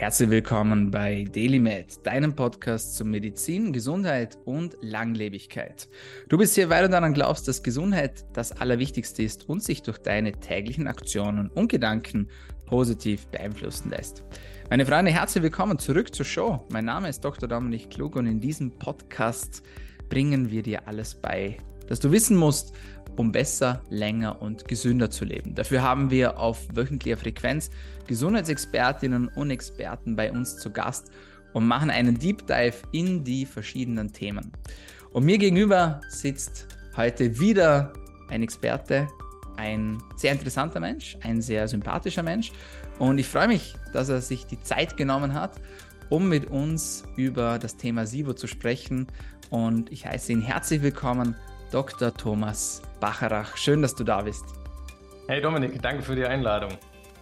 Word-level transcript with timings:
Herzlich 0.00 0.30
willkommen 0.30 0.90
bei 0.90 1.26
DailyMed, 1.30 2.06
deinem 2.06 2.34
Podcast 2.34 2.96
zu 2.96 3.04
Medizin, 3.04 3.70
Gesundheit 3.70 4.38
und 4.46 4.74
Langlebigkeit. 4.80 5.90
Du 6.30 6.38
bist 6.38 6.54
hier, 6.54 6.70
weil 6.70 6.84
du 6.84 6.88
daran 6.88 7.12
glaubst, 7.12 7.46
dass 7.46 7.62
Gesundheit 7.62 8.24
das 8.32 8.50
Allerwichtigste 8.50 9.22
ist 9.22 9.46
und 9.46 9.62
sich 9.62 9.82
durch 9.82 9.98
deine 9.98 10.32
täglichen 10.32 10.86
Aktionen 10.86 11.50
und 11.50 11.68
Gedanken 11.68 12.30
positiv 12.64 13.26
beeinflussen 13.26 13.90
lässt. 13.90 14.24
Meine 14.70 14.86
Freunde, 14.86 15.10
herzlich 15.10 15.44
willkommen 15.44 15.78
zurück 15.78 16.14
zur 16.14 16.24
Show. 16.24 16.64
Mein 16.70 16.86
Name 16.86 17.10
ist 17.10 17.22
Dr. 17.22 17.46
Dominik 17.46 17.90
Klug 17.90 18.16
und 18.16 18.24
in 18.24 18.40
diesem 18.40 18.70
Podcast 18.70 19.62
bringen 20.08 20.50
wir 20.50 20.62
dir 20.62 20.88
alles 20.88 21.14
bei, 21.14 21.58
dass 21.88 22.00
du 22.00 22.10
wissen 22.10 22.38
musst, 22.38 22.72
um 23.16 23.32
besser, 23.32 23.82
länger 23.90 24.40
und 24.40 24.66
gesünder 24.66 25.10
zu 25.10 25.24
leben. 25.24 25.54
Dafür 25.54 25.82
haben 25.82 26.10
wir 26.10 26.38
auf 26.38 26.66
wöchentlicher 26.74 27.16
Frequenz 27.16 27.70
Gesundheitsexpertinnen 28.06 29.28
und 29.28 29.50
Experten 29.50 30.16
bei 30.16 30.32
uns 30.32 30.56
zu 30.56 30.70
Gast 30.70 31.10
und 31.52 31.66
machen 31.66 31.90
einen 31.90 32.18
Deep 32.18 32.46
Dive 32.46 32.76
in 32.92 33.24
die 33.24 33.46
verschiedenen 33.46 34.12
Themen. 34.12 34.52
Und 35.12 35.24
mir 35.24 35.38
gegenüber 35.38 36.00
sitzt 36.08 36.68
heute 36.96 37.38
wieder 37.38 37.92
ein 38.28 38.42
Experte, 38.42 39.08
ein 39.56 40.02
sehr 40.16 40.32
interessanter 40.32 40.80
Mensch, 40.80 41.16
ein 41.22 41.42
sehr 41.42 41.68
sympathischer 41.68 42.22
Mensch. 42.22 42.52
Und 42.98 43.18
ich 43.18 43.26
freue 43.26 43.48
mich, 43.48 43.74
dass 43.92 44.08
er 44.08 44.20
sich 44.20 44.46
die 44.46 44.60
Zeit 44.60 44.96
genommen 44.96 45.34
hat, 45.34 45.60
um 46.08 46.28
mit 46.28 46.46
uns 46.46 47.04
über 47.16 47.58
das 47.58 47.76
Thema 47.76 48.06
SIBO 48.06 48.34
zu 48.34 48.46
sprechen. 48.46 49.06
Und 49.50 49.90
ich 49.90 50.06
heiße 50.06 50.32
ihn 50.32 50.42
herzlich 50.42 50.82
willkommen, 50.82 51.36
Dr. 51.70 52.12
Thomas 52.12 52.82
Bacharach. 52.98 53.56
Schön, 53.56 53.82
dass 53.82 53.94
du 53.94 54.02
da 54.02 54.22
bist. 54.22 54.44
Hey 55.28 55.40
Dominik, 55.40 55.80
danke 55.80 56.02
für 56.02 56.16
die 56.16 56.24
Einladung. 56.24 56.72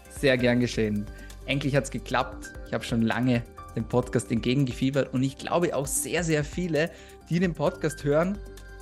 Sehr 0.08 0.38
gern 0.38 0.60
geschehen. 0.60 1.06
Endlich 1.44 1.76
hat 1.76 1.84
es 1.84 1.90
geklappt. 1.90 2.52
Ich 2.66 2.72
habe 2.72 2.82
schon 2.82 3.02
lange 3.02 3.42
dem 3.76 3.84
Podcast 3.84 4.32
entgegengefiebert 4.32 5.12
und 5.12 5.22
ich 5.22 5.36
glaube 5.36 5.76
auch 5.76 5.86
sehr, 5.86 6.24
sehr 6.24 6.44
viele, 6.44 6.90
die 7.28 7.40
den 7.40 7.52
Podcast 7.52 8.02
hören 8.04 8.38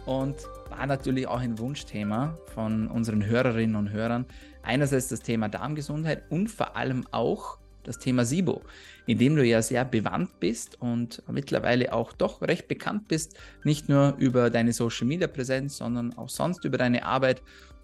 und 0.06 0.36
war 0.70 0.86
natürlich 0.86 1.26
auch 1.26 1.40
ein 1.40 1.58
Wunschthema 1.58 2.38
von 2.54 2.88
unseren 2.88 3.26
Hörerinnen 3.26 3.76
und 3.76 3.90
Hörern. 3.90 4.24
Einerseits 4.62 5.08
das 5.08 5.20
Thema 5.20 5.48
Darmgesundheit 5.48 6.22
und 6.30 6.48
vor 6.48 6.76
allem 6.76 7.04
auch 7.10 7.58
das 7.86 7.98
Thema 7.98 8.24
SIBO, 8.24 8.62
in 9.06 9.18
dem 9.18 9.36
du 9.36 9.44
ja 9.44 9.62
sehr 9.62 9.84
bewandt 9.84 10.40
bist 10.40 10.80
und 10.80 11.22
mittlerweile 11.28 11.92
auch 11.92 12.12
doch 12.12 12.42
recht 12.42 12.68
bekannt 12.68 13.08
bist, 13.08 13.38
nicht 13.64 13.88
nur 13.88 14.16
über 14.18 14.50
deine 14.50 14.72
Social 14.72 15.06
Media 15.06 15.28
Präsenz, 15.28 15.78
sondern 15.78 16.12
auch 16.14 16.28
sonst 16.28 16.64
über 16.64 16.78
deine 16.78 17.04
Arbeit 17.04 17.42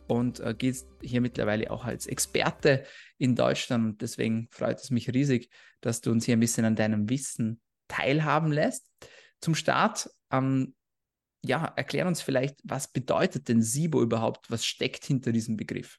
und 0.08 0.40
äh, 0.40 0.54
gehst 0.56 0.88
hier 1.00 1.20
mittlerweile 1.20 1.70
auch 1.70 1.84
als 1.84 2.06
Experte 2.06 2.84
in 3.18 3.34
Deutschland. 3.34 3.84
Und 3.84 4.02
deswegen 4.02 4.48
freut 4.50 4.78
es 4.78 4.90
mich 4.90 5.08
riesig, 5.12 5.48
dass 5.80 6.00
du 6.00 6.10
uns 6.10 6.24
hier 6.24 6.36
ein 6.36 6.40
bisschen 6.40 6.64
an 6.64 6.76
deinem 6.76 7.08
Wissen 7.08 7.60
teilhaben 7.88 8.52
lässt. 8.52 8.86
Zum 9.40 9.54
Start, 9.54 10.10
ähm, 10.30 10.74
ja, 11.44 11.64
erklär 11.76 12.06
uns 12.06 12.22
vielleicht, 12.22 12.60
was 12.62 12.88
bedeutet 12.88 13.48
denn 13.48 13.62
SIBO 13.62 14.02
überhaupt? 14.02 14.50
Was 14.50 14.64
steckt 14.64 15.04
hinter 15.04 15.32
diesem 15.32 15.56
Begriff? 15.56 15.98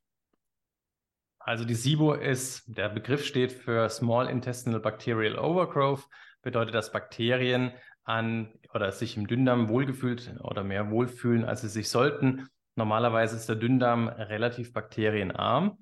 Also 1.46 1.66
die 1.66 1.76
SIBO 1.76 2.14
ist, 2.14 2.64
der 2.68 2.90
Begriff 2.90 3.26
steht 3.26 3.52
für 3.52 3.90
Small 3.90 4.30
Intestinal 4.30 4.80
Bacterial 4.80 5.38
Overgrowth, 5.38 6.08
bedeutet, 6.42 6.74
dass 6.74 6.92
Bakterien 6.92 7.72
an 8.04 8.54
oder 8.74 8.92
sich 8.92 9.18
im 9.18 9.28
Dünndarm 9.28 9.70
wohlgefühlt 9.70 10.36
oder 10.42 10.64
mehr 10.64 10.90
wohlfühlen, 10.90 11.46
als 11.46 11.62
sie 11.62 11.70
sich 11.70 11.90
sollten 11.90 12.48
Normalerweise 12.76 13.36
ist 13.36 13.48
der 13.48 13.56
Dünndarm 13.56 14.08
relativ 14.08 14.74
bakterienarm. 14.74 15.78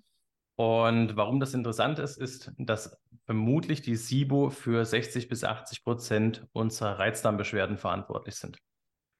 Und 0.56 1.16
warum 1.16 1.40
das 1.40 1.53
interessant 1.53 2.00
ist, 2.00 2.18
ist, 2.18 2.52
dass 2.58 3.02
vermutlich 3.25 3.81
die 3.81 3.96
SIBO 3.96 4.50
für 4.50 4.84
60 4.84 5.30
bis 5.30 5.44
80 5.44 5.84
Prozent 5.84 6.46
unserer 6.52 7.00
Reizdarmbeschwerden 7.00 7.78
verantwortlich 7.78 8.36
sind. 8.36 8.58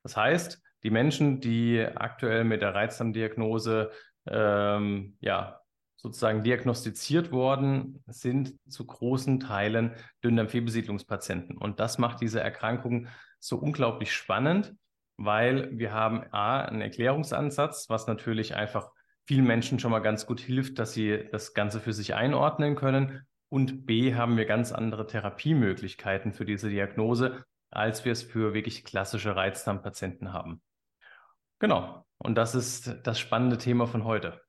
Das 0.04 0.18
heißt, 0.18 0.62
die 0.84 0.90
Menschen, 0.90 1.40
die 1.40 1.80
aktuell 1.80 2.44
mit 2.44 2.62
der 2.62 2.76
Reizdarmdiagnose 2.76 3.92
ähm, 4.28 5.18
ja, 5.22 5.61
sozusagen 6.02 6.44
diagnostiziert 6.44 7.32
worden, 7.32 8.04
sind 8.08 8.56
zu 8.68 8.88
großen 8.88 9.40
Teilen 9.40 9.94
Dünndarmfehlbesiedlungspatienten. 10.24 11.58
Und 11.58 11.80
das 11.80 12.00
macht 12.00 12.22
diese 12.22 12.42
Erkrankung 12.42 13.08
so 13.40 13.58
unglaublich 13.58 14.12
spannend, 14.12 14.74
weil 15.18 15.78
wir 15.78 15.94
haben 15.94 16.24
A, 16.32 16.62
einen 16.62 16.82
Erklärungsansatz, 16.82 17.88
was 17.90 18.08
natürlich 18.08 18.56
einfach 18.56 18.90
vielen 19.28 19.46
Menschen 19.46 19.78
schon 19.78 19.92
mal 19.92 20.00
ganz 20.00 20.26
gut 20.26 20.40
hilft, 20.40 20.80
dass 20.80 20.94
sie 20.94 21.28
das 21.32 21.54
Ganze 21.54 21.80
für 21.80 21.94
sich 21.94 22.16
einordnen 22.16 22.76
können. 22.76 23.28
Und 23.50 23.86
B, 23.86 24.16
haben 24.16 24.38
wir 24.38 24.46
ganz 24.46 24.72
andere 24.72 25.06
Therapiemöglichkeiten 25.06 26.34
für 26.34 26.46
diese 26.46 26.70
Diagnose, 26.70 27.44
als 27.70 28.06
wir 28.06 28.12
es 28.12 28.24
für 28.24 28.56
wirklich 28.56 28.84
klassische 28.86 29.36
Reizdarmpatienten 29.36 30.34
haben. 30.34 30.62
Genau. 31.60 32.06
Und 32.18 32.36
das 32.36 32.56
ist 32.56 32.96
das 33.04 33.20
spannende 33.20 33.60
Thema 33.60 33.86
von 33.86 34.04
heute. 34.04 34.42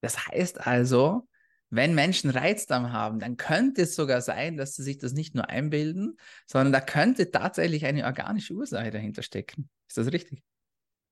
Das 0.00 0.26
heißt 0.26 0.66
also, 0.66 1.28
wenn 1.70 1.94
Menschen 1.94 2.30
Reizdarm 2.30 2.92
haben, 2.92 3.20
dann 3.20 3.36
könnte 3.36 3.82
es 3.82 3.94
sogar 3.94 4.20
sein, 4.20 4.56
dass 4.56 4.74
sie 4.74 4.82
sich 4.82 4.98
das 4.98 5.12
nicht 5.12 5.34
nur 5.34 5.48
einbilden, 5.48 6.16
sondern 6.46 6.72
da 6.72 6.80
könnte 6.80 7.30
tatsächlich 7.30 7.86
eine 7.86 8.04
organische 8.04 8.54
Ursache 8.54 8.90
dahinter 8.90 9.22
stecken. 9.22 9.70
Ist 9.88 9.96
das 9.96 10.12
richtig? 10.12 10.42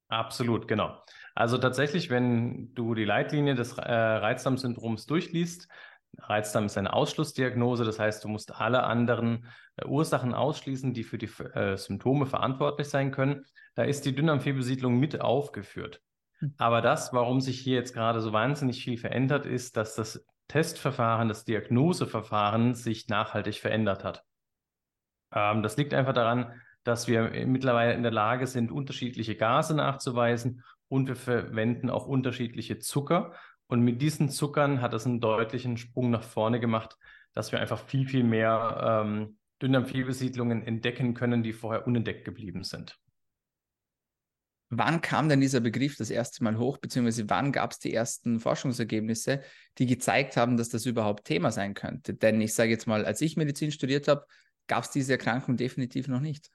Absolut, 0.08 0.66
genau. 0.66 1.00
Also 1.34 1.58
tatsächlich, 1.58 2.10
wenn 2.10 2.74
du 2.74 2.94
die 2.94 3.04
Leitlinie 3.04 3.54
des 3.54 3.76
äh, 3.76 3.92
Reizdarmsyndroms 3.92 5.06
durchliest, 5.06 5.68
Reizdarm 6.16 6.66
ist 6.66 6.78
eine 6.78 6.94
Ausschlussdiagnose, 6.94 7.84
das 7.84 7.98
heißt, 7.98 8.24
du 8.24 8.28
musst 8.28 8.54
alle 8.54 8.82
anderen 8.84 9.46
äh, 9.76 9.86
Ursachen 9.86 10.34
ausschließen, 10.34 10.94
die 10.94 11.04
für 11.04 11.18
die 11.18 11.30
äh, 11.54 11.76
Symptome 11.76 12.26
verantwortlich 12.26 12.88
sein 12.88 13.12
können. 13.12 13.44
Da 13.74 13.84
ist 13.84 14.04
die 14.06 14.14
Dünndarmfehlbesiedlung 14.14 14.98
mit 14.98 15.20
aufgeführt. 15.20 16.00
Hm. 16.38 16.54
Aber 16.58 16.80
das, 16.80 17.12
warum 17.12 17.40
sich 17.40 17.60
hier 17.60 17.76
jetzt 17.76 17.94
gerade 17.94 18.20
so 18.20 18.32
wahnsinnig 18.32 18.82
viel 18.82 18.98
verändert, 18.98 19.46
ist, 19.46 19.76
dass 19.76 19.94
das 19.94 20.24
Testverfahren, 20.48 21.28
das 21.28 21.44
Diagnoseverfahren 21.44 22.74
sich 22.74 23.08
nachhaltig 23.08 23.56
verändert 23.56 24.04
hat. 24.04 24.24
Ähm, 25.32 25.62
das 25.62 25.76
liegt 25.76 25.94
einfach 25.94 26.14
daran, 26.14 26.52
dass 26.84 27.06
wir 27.06 27.30
mittlerweile 27.46 27.92
in 27.92 28.02
der 28.02 28.12
Lage 28.12 28.46
sind, 28.46 28.72
unterschiedliche 28.72 29.36
Gase 29.36 29.74
nachzuweisen 29.74 30.64
und 30.88 31.08
wir 31.08 31.16
verwenden 31.16 31.90
auch 31.90 32.06
unterschiedliche 32.06 32.78
Zucker. 32.78 33.34
Und 33.66 33.82
mit 33.82 34.00
diesen 34.00 34.30
Zuckern 34.30 34.80
hat 34.80 34.94
es 34.94 35.04
einen 35.04 35.20
deutlichen 35.20 35.76
Sprung 35.76 36.10
nach 36.10 36.22
vorne 36.22 36.60
gemacht, 36.60 36.96
dass 37.34 37.52
wir 37.52 37.60
einfach 37.60 37.78
viel, 37.78 38.08
viel 38.08 38.24
mehr 38.24 39.02
ähm, 39.04 39.38
Dünndarmfehlbesiedlungen 39.60 40.66
entdecken 40.66 41.12
können, 41.12 41.42
die 41.42 41.52
vorher 41.52 41.86
unentdeckt 41.86 42.24
geblieben 42.24 42.64
sind. 42.64 42.98
Wann 44.70 45.00
kam 45.00 45.28
denn 45.28 45.40
dieser 45.40 45.60
Begriff 45.60 45.96
das 45.96 46.10
erste 46.10 46.44
Mal 46.44 46.58
hoch, 46.58 46.76
beziehungsweise 46.78 47.30
wann 47.30 47.52
gab 47.52 47.72
es 47.72 47.78
die 47.78 47.94
ersten 47.94 48.38
Forschungsergebnisse, 48.38 49.40
die 49.78 49.86
gezeigt 49.86 50.36
haben, 50.36 50.58
dass 50.58 50.68
das 50.68 50.84
überhaupt 50.84 51.24
Thema 51.24 51.50
sein 51.50 51.72
könnte? 51.72 52.14
Denn 52.14 52.40
ich 52.40 52.54
sage 52.54 52.70
jetzt 52.70 52.86
mal, 52.86 53.06
als 53.06 53.20
ich 53.22 53.36
Medizin 53.36 53.72
studiert 53.72 54.08
habe, 54.08 54.26
gab 54.66 54.84
es 54.84 54.90
diese 54.90 55.12
Erkrankung 55.12 55.56
definitiv 55.56 56.08
noch 56.08 56.20
nicht. 56.20 56.50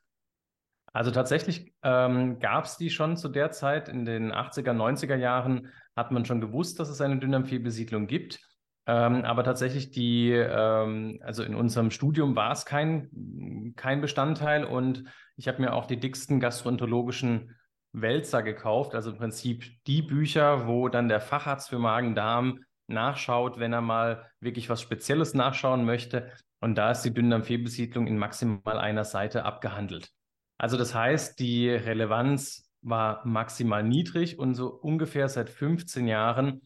Also 0.94 1.10
tatsächlich 1.10 1.74
ähm, 1.82 2.38
gab 2.40 2.66
es 2.66 2.78
die 2.78 2.92
schon 2.92 3.18
zu 3.18 3.30
der 3.30 3.50
Zeit. 3.50 3.90
In 3.90 4.06
den 4.06 4.32
80er, 4.32 4.74
90er 4.74 5.16
Jahren 5.16 5.70
hat 5.96 6.12
man 6.12 6.24
schon 6.24 6.40
gewusst, 6.40 6.80
dass 6.80 6.90
es 6.90 7.02
eine 7.02 7.18
Dünndarmfehlbesiedlung 7.18 8.06
gibt. 8.06 8.40
Ähm, 8.86 9.24
aber 9.24 9.44
tatsächlich 9.44 9.90
die, 9.90 10.32
ähm, 10.32 11.20
also 11.24 11.42
in 11.42 11.56
unserem 11.56 11.90
Studium 11.90 12.36
war 12.36 12.52
es 12.52 12.66
kein, 12.66 13.74
kein 13.76 14.02
Bestandteil 14.02 14.66
und 14.66 15.06
ich 15.36 15.48
habe 15.48 15.62
mir 15.62 15.74
auch 15.74 15.88
die 15.88 16.00
dicksten 16.00 16.40
gastroenterologischen 16.40 17.56
Wälzer 17.94 18.44
gekauft, 18.44 18.96
also 18.96 19.12
im 19.12 19.18
Prinzip 19.18 19.64
die 19.86 20.02
Bücher, 20.02 20.68
wo 20.68 20.90
dann 20.90 21.08
der 21.08 21.22
Facharzt 21.22 21.70
für 21.70 21.80
Magen-Darm 21.80 22.60
nachschaut, 22.88 23.60
wenn 23.60 23.72
er 23.72 23.82
mal 23.82 24.30
wirklich 24.40 24.70
was 24.70 24.82
Spezielles 24.82 25.34
nachschauen 25.34 25.86
möchte. 25.86 26.32
Und 26.60 26.76
da 26.76 26.92
ist 26.92 27.04
die 27.04 27.14
Dünndarmfehlbesiedlung 27.14 28.08
in 28.08 28.18
maximal 28.18 28.80
einer 28.80 29.06
Seite 29.06 29.46
abgehandelt. 29.46 30.10
Also 30.58 30.78
das 30.78 30.96
heißt, 30.96 31.40
die 31.40 31.70
Relevanz 31.70 32.70
war 32.82 33.26
maximal 33.26 33.84
niedrig 33.84 34.40
und 34.40 34.56
so 34.56 34.68
ungefähr 34.68 35.30
seit 35.30 35.50
15 35.50 36.08
Jahren 36.08 36.62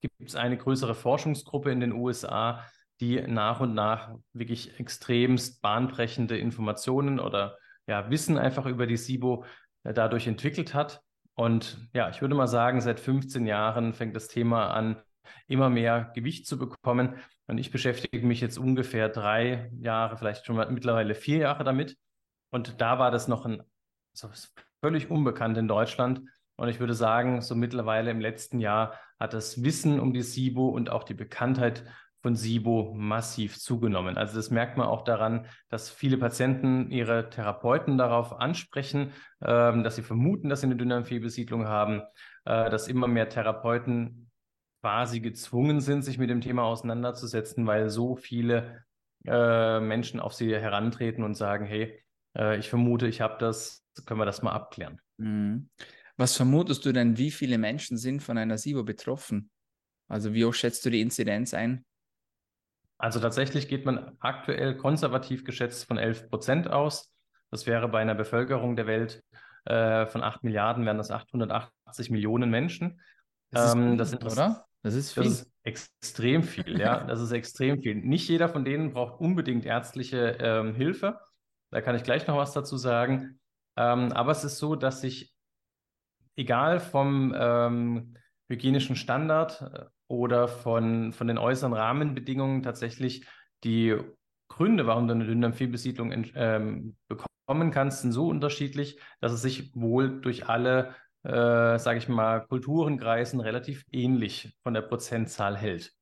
gibt 0.00 0.28
es 0.28 0.36
eine 0.36 0.56
größere 0.56 0.94
Forschungsgruppe 0.94 1.70
in 1.70 1.80
den 1.80 1.92
USA, 1.92 2.64
die 3.00 3.20
nach 3.22 3.60
und 3.60 3.74
nach 3.74 4.14
wirklich 4.32 4.78
extremst 4.78 5.60
bahnbrechende 5.62 6.38
Informationen 6.38 7.20
oder 7.20 7.56
ja, 7.86 8.10
Wissen 8.10 8.38
einfach 8.38 8.66
über 8.66 8.86
die 8.86 8.96
SIBO 8.96 9.44
dadurch 9.84 10.26
entwickelt 10.26 10.74
hat. 10.74 11.02
Und 11.34 11.88
ja, 11.94 12.10
ich 12.10 12.20
würde 12.20 12.34
mal 12.34 12.46
sagen, 12.46 12.80
seit 12.80 13.00
15 13.00 13.46
Jahren 13.46 13.94
fängt 13.94 14.14
das 14.14 14.28
Thema 14.28 14.68
an, 14.72 15.02
immer 15.46 15.70
mehr 15.70 16.12
Gewicht 16.14 16.46
zu 16.46 16.58
bekommen. 16.58 17.16
Und 17.46 17.58
ich 17.58 17.70
beschäftige 17.70 18.26
mich 18.26 18.40
jetzt 18.40 18.58
ungefähr 18.58 19.08
drei 19.08 19.70
Jahre, 19.80 20.16
vielleicht 20.16 20.46
schon 20.46 20.56
mittlerweile 20.72 21.14
vier 21.14 21.38
Jahre 21.38 21.64
damit. 21.64 21.96
Und 22.50 22.80
da 22.80 22.98
war 22.98 23.10
das 23.10 23.28
noch 23.28 23.46
ein 23.46 23.62
so 24.12 24.28
völlig 24.82 25.10
unbekannt 25.10 25.56
in 25.56 25.68
Deutschland. 25.68 26.22
Und 26.56 26.68
ich 26.68 26.80
würde 26.80 26.94
sagen, 26.94 27.40
so 27.40 27.54
mittlerweile 27.54 28.10
im 28.10 28.20
letzten 28.20 28.60
Jahr 28.60 28.98
hat 29.18 29.32
das 29.32 29.62
Wissen 29.62 29.98
um 29.98 30.12
die 30.12 30.22
SIBO 30.22 30.68
und 30.68 30.90
auch 30.90 31.04
die 31.04 31.14
Bekanntheit 31.14 31.84
von 32.22 32.36
SIBO 32.36 32.94
massiv 32.94 33.58
zugenommen. 33.58 34.16
Also 34.16 34.36
das 34.36 34.50
merkt 34.50 34.76
man 34.76 34.86
auch 34.86 35.04
daran, 35.04 35.46
dass 35.68 35.90
viele 35.90 36.18
Patienten 36.18 36.90
ihre 36.90 37.30
Therapeuten 37.30 37.96
darauf 37.96 38.38
ansprechen, 38.38 39.12
ähm, 39.42 39.82
dass 39.82 39.96
sie 39.96 40.02
vermuten, 40.02 40.48
dass 40.48 40.60
sie 40.60 40.66
eine 40.66 40.76
Dünndarmfehlbesiedlung 40.76 41.66
haben, 41.66 42.02
äh, 42.44 42.68
dass 42.70 42.88
immer 42.88 43.06
mehr 43.06 43.28
Therapeuten 43.28 44.30
quasi 44.82 45.20
gezwungen 45.20 45.80
sind, 45.80 46.02
sich 46.02 46.18
mit 46.18 46.30
dem 46.30 46.40
Thema 46.40 46.64
auseinanderzusetzen, 46.64 47.66
weil 47.66 47.90
so 47.90 48.16
viele 48.16 48.84
äh, 49.26 49.80
Menschen 49.80 50.20
auf 50.20 50.34
sie 50.34 50.54
herantreten 50.54 51.24
und 51.24 51.34
sagen, 51.34 51.64
hey, 51.66 52.02
äh, 52.36 52.58
ich 52.58 52.68
vermute, 52.68 53.06
ich 53.06 53.20
habe 53.20 53.36
das, 53.38 53.84
können 54.06 54.20
wir 54.20 54.26
das 54.26 54.42
mal 54.42 54.52
abklären. 54.52 55.00
Mhm. 55.18 55.68
Was 56.16 56.36
vermutest 56.36 56.84
du 56.84 56.92
denn, 56.92 57.16
wie 57.16 57.30
viele 57.30 57.56
Menschen 57.56 57.96
sind 57.96 58.22
von 58.22 58.36
einer 58.36 58.58
SIBO 58.58 58.84
betroffen? 58.84 59.50
Also 60.08 60.34
wie 60.34 60.44
hoch 60.44 60.54
schätzt 60.54 60.84
du 60.84 60.90
die 60.90 61.00
Inzidenz 61.00 61.54
ein? 61.54 61.84
Also 63.00 63.18
tatsächlich 63.18 63.66
geht 63.68 63.86
man 63.86 64.16
aktuell 64.20 64.76
konservativ 64.76 65.44
geschätzt 65.44 65.86
von 65.86 65.96
11 65.96 66.28
Prozent 66.28 66.70
aus. 66.70 67.10
Das 67.50 67.66
wäre 67.66 67.88
bei 67.88 68.00
einer 68.00 68.14
Bevölkerung 68.14 68.76
der 68.76 68.86
Welt 68.86 69.24
äh, 69.64 70.04
von 70.04 70.22
8 70.22 70.44
Milliarden, 70.44 70.84
wären 70.84 70.98
das 70.98 71.10
880 71.10 72.10
Millionen 72.10 72.50
Menschen. 72.50 73.00
Das 73.50 73.70
ist, 73.70 73.74
ähm, 73.74 73.96
das 73.96 74.14
oder? 74.14 74.66
Das 74.82 74.94
ist 74.94 75.12
viel. 75.12 75.24
Das 75.24 75.32
ist 75.32 75.52
extrem 75.62 76.42
viel, 76.42 76.78
ja. 76.78 77.02
Das 77.08 77.20
ist 77.20 77.32
extrem 77.32 77.80
viel. 77.80 77.94
Nicht 77.94 78.28
jeder 78.28 78.50
von 78.50 78.66
denen 78.66 78.92
braucht 78.92 79.18
unbedingt 79.18 79.64
ärztliche 79.64 80.36
ähm, 80.38 80.74
Hilfe. 80.74 81.18
Da 81.70 81.80
kann 81.80 81.96
ich 81.96 82.02
gleich 82.02 82.26
noch 82.26 82.36
was 82.36 82.52
dazu 82.52 82.76
sagen. 82.76 83.40
Ähm, 83.78 84.12
aber 84.12 84.32
es 84.32 84.44
ist 84.44 84.58
so, 84.58 84.76
dass 84.76 85.00
sich 85.00 85.32
egal 86.36 86.80
vom 86.80 87.34
ähm, 87.34 88.14
hygienischen 88.50 88.96
Standard 88.96 89.62
äh, 89.62 89.86
oder 90.10 90.48
von, 90.48 91.12
von 91.12 91.28
den 91.28 91.38
äußeren 91.38 91.72
Rahmenbedingungen 91.72 92.62
tatsächlich 92.62 93.24
die 93.62 93.96
Gründe, 94.48 94.86
warum 94.86 95.06
du 95.06 95.14
eine 95.14 95.24
Dünndarmfehlbesiedlung 95.24 96.12
ähm, 96.34 96.96
bekommen 97.06 97.70
kannst, 97.70 98.02
sind 98.02 98.10
so 98.10 98.26
unterschiedlich, 98.26 98.98
dass 99.20 99.30
es 99.32 99.40
sich 99.40 99.72
wohl 99.76 100.20
durch 100.20 100.48
alle, 100.48 100.96
äh, 101.22 101.78
sage 101.78 101.98
ich 101.98 102.08
mal, 102.08 102.40
Kulturen, 102.40 102.98
Kreisen 102.98 103.38
relativ 103.38 103.84
ähnlich 103.92 104.58
von 104.64 104.74
der 104.74 104.82
Prozentzahl 104.82 105.56
hält. 105.56 105.92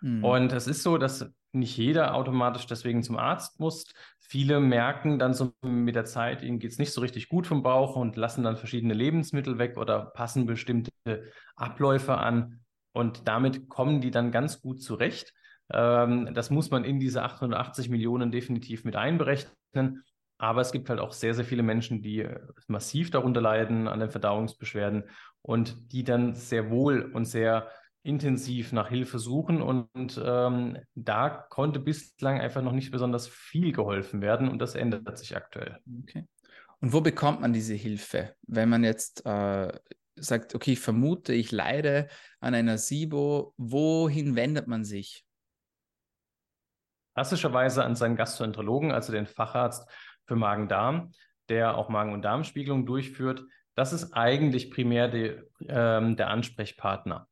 Mhm. 0.00 0.24
Und 0.24 0.52
es 0.52 0.66
ist 0.66 0.82
so, 0.82 0.98
dass 0.98 1.32
nicht 1.52 1.76
jeder 1.76 2.16
automatisch 2.16 2.66
deswegen 2.66 3.04
zum 3.04 3.16
Arzt 3.16 3.60
muss. 3.60 3.84
Viele 4.18 4.58
merken 4.58 5.20
dann 5.20 5.32
so 5.32 5.52
mit 5.62 5.94
der 5.94 6.06
Zeit, 6.06 6.42
ihnen 6.42 6.58
geht 6.58 6.72
es 6.72 6.78
nicht 6.78 6.92
so 6.92 7.00
richtig 7.00 7.28
gut 7.28 7.46
vom 7.46 7.62
Bauch 7.62 7.94
und 7.94 8.16
lassen 8.16 8.42
dann 8.42 8.56
verschiedene 8.56 8.94
Lebensmittel 8.94 9.58
weg 9.58 9.76
oder 9.76 10.06
passen 10.06 10.44
bestimmte 10.46 10.90
Abläufe 11.54 12.18
an. 12.18 12.63
Und 12.94 13.26
damit 13.26 13.68
kommen 13.68 14.00
die 14.00 14.10
dann 14.10 14.30
ganz 14.30 14.62
gut 14.62 14.80
zurecht. 14.80 15.34
Ähm, 15.72 16.32
das 16.32 16.50
muss 16.50 16.70
man 16.70 16.84
in 16.84 17.00
diese 17.00 17.22
880 17.22 17.90
Millionen 17.90 18.30
definitiv 18.30 18.84
mit 18.84 18.96
einberechnen. 18.96 20.04
Aber 20.38 20.60
es 20.60 20.72
gibt 20.72 20.88
halt 20.88 21.00
auch 21.00 21.12
sehr, 21.12 21.34
sehr 21.34 21.44
viele 21.44 21.62
Menschen, 21.62 22.02
die 22.02 22.20
äh, 22.20 22.40
massiv 22.68 23.10
darunter 23.10 23.40
leiden 23.40 23.88
an 23.88 24.00
den 24.00 24.10
Verdauungsbeschwerden 24.10 25.04
und 25.42 25.92
die 25.92 26.04
dann 26.04 26.34
sehr 26.34 26.70
wohl 26.70 27.02
und 27.02 27.24
sehr 27.24 27.68
intensiv 28.04 28.72
nach 28.72 28.88
Hilfe 28.88 29.18
suchen. 29.18 29.60
Und 29.60 30.20
ähm, 30.24 30.78
da 30.94 31.28
konnte 31.30 31.80
bislang 31.80 32.40
einfach 32.40 32.62
noch 32.62 32.72
nicht 32.72 32.92
besonders 32.92 33.26
viel 33.26 33.72
geholfen 33.72 34.20
werden. 34.20 34.48
Und 34.48 34.60
das 34.60 34.76
ändert 34.76 35.18
sich 35.18 35.36
aktuell. 35.36 35.78
Okay. 36.02 36.26
Und 36.80 36.92
wo 36.92 37.00
bekommt 37.00 37.40
man 37.40 37.52
diese 37.52 37.74
Hilfe? 37.74 38.34
Wenn 38.46 38.68
man 38.68 38.84
jetzt 38.84 39.24
äh, 39.26 39.72
sagt, 40.16 40.54
okay, 40.54 40.72
ich 40.72 40.80
vermute, 40.80 41.32
ich 41.32 41.52
leide 41.52 42.08
an 42.40 42.54
einer 42.54 42.78
SIBO, 42.78 43.54
wohin 43.56 44.36
wendet 44.36 44.66
man 44.66 44.84
sich? 44.84 45.24
Klassischerweise 47.14 47.84
an 47.84 47.94
seinen 47.94 48.16
Gastroenterologen, 48.16 48.90
also 48.90 49.12
den 49.12 49.26
Facharzt 49.26 49.88
für 50.26 50.36
Magen-Darm, 50.36 51.12
der 51.48 51.76
auch 51.76 51.88
Magen- 51.88 52.12
und 52.12 52.22
Darmspiegelung 52.22 52.86
durchführt. 52.86 53.44
Das 53.74 53.92
ist 53.92 54.12
eigentlich 54.12 54.70
primär 54.70 55.08
die, 55.08 55.36
ähm, 55.68 56.16
der 56.16 56.30
Ansprechpartner. 56.30 57.28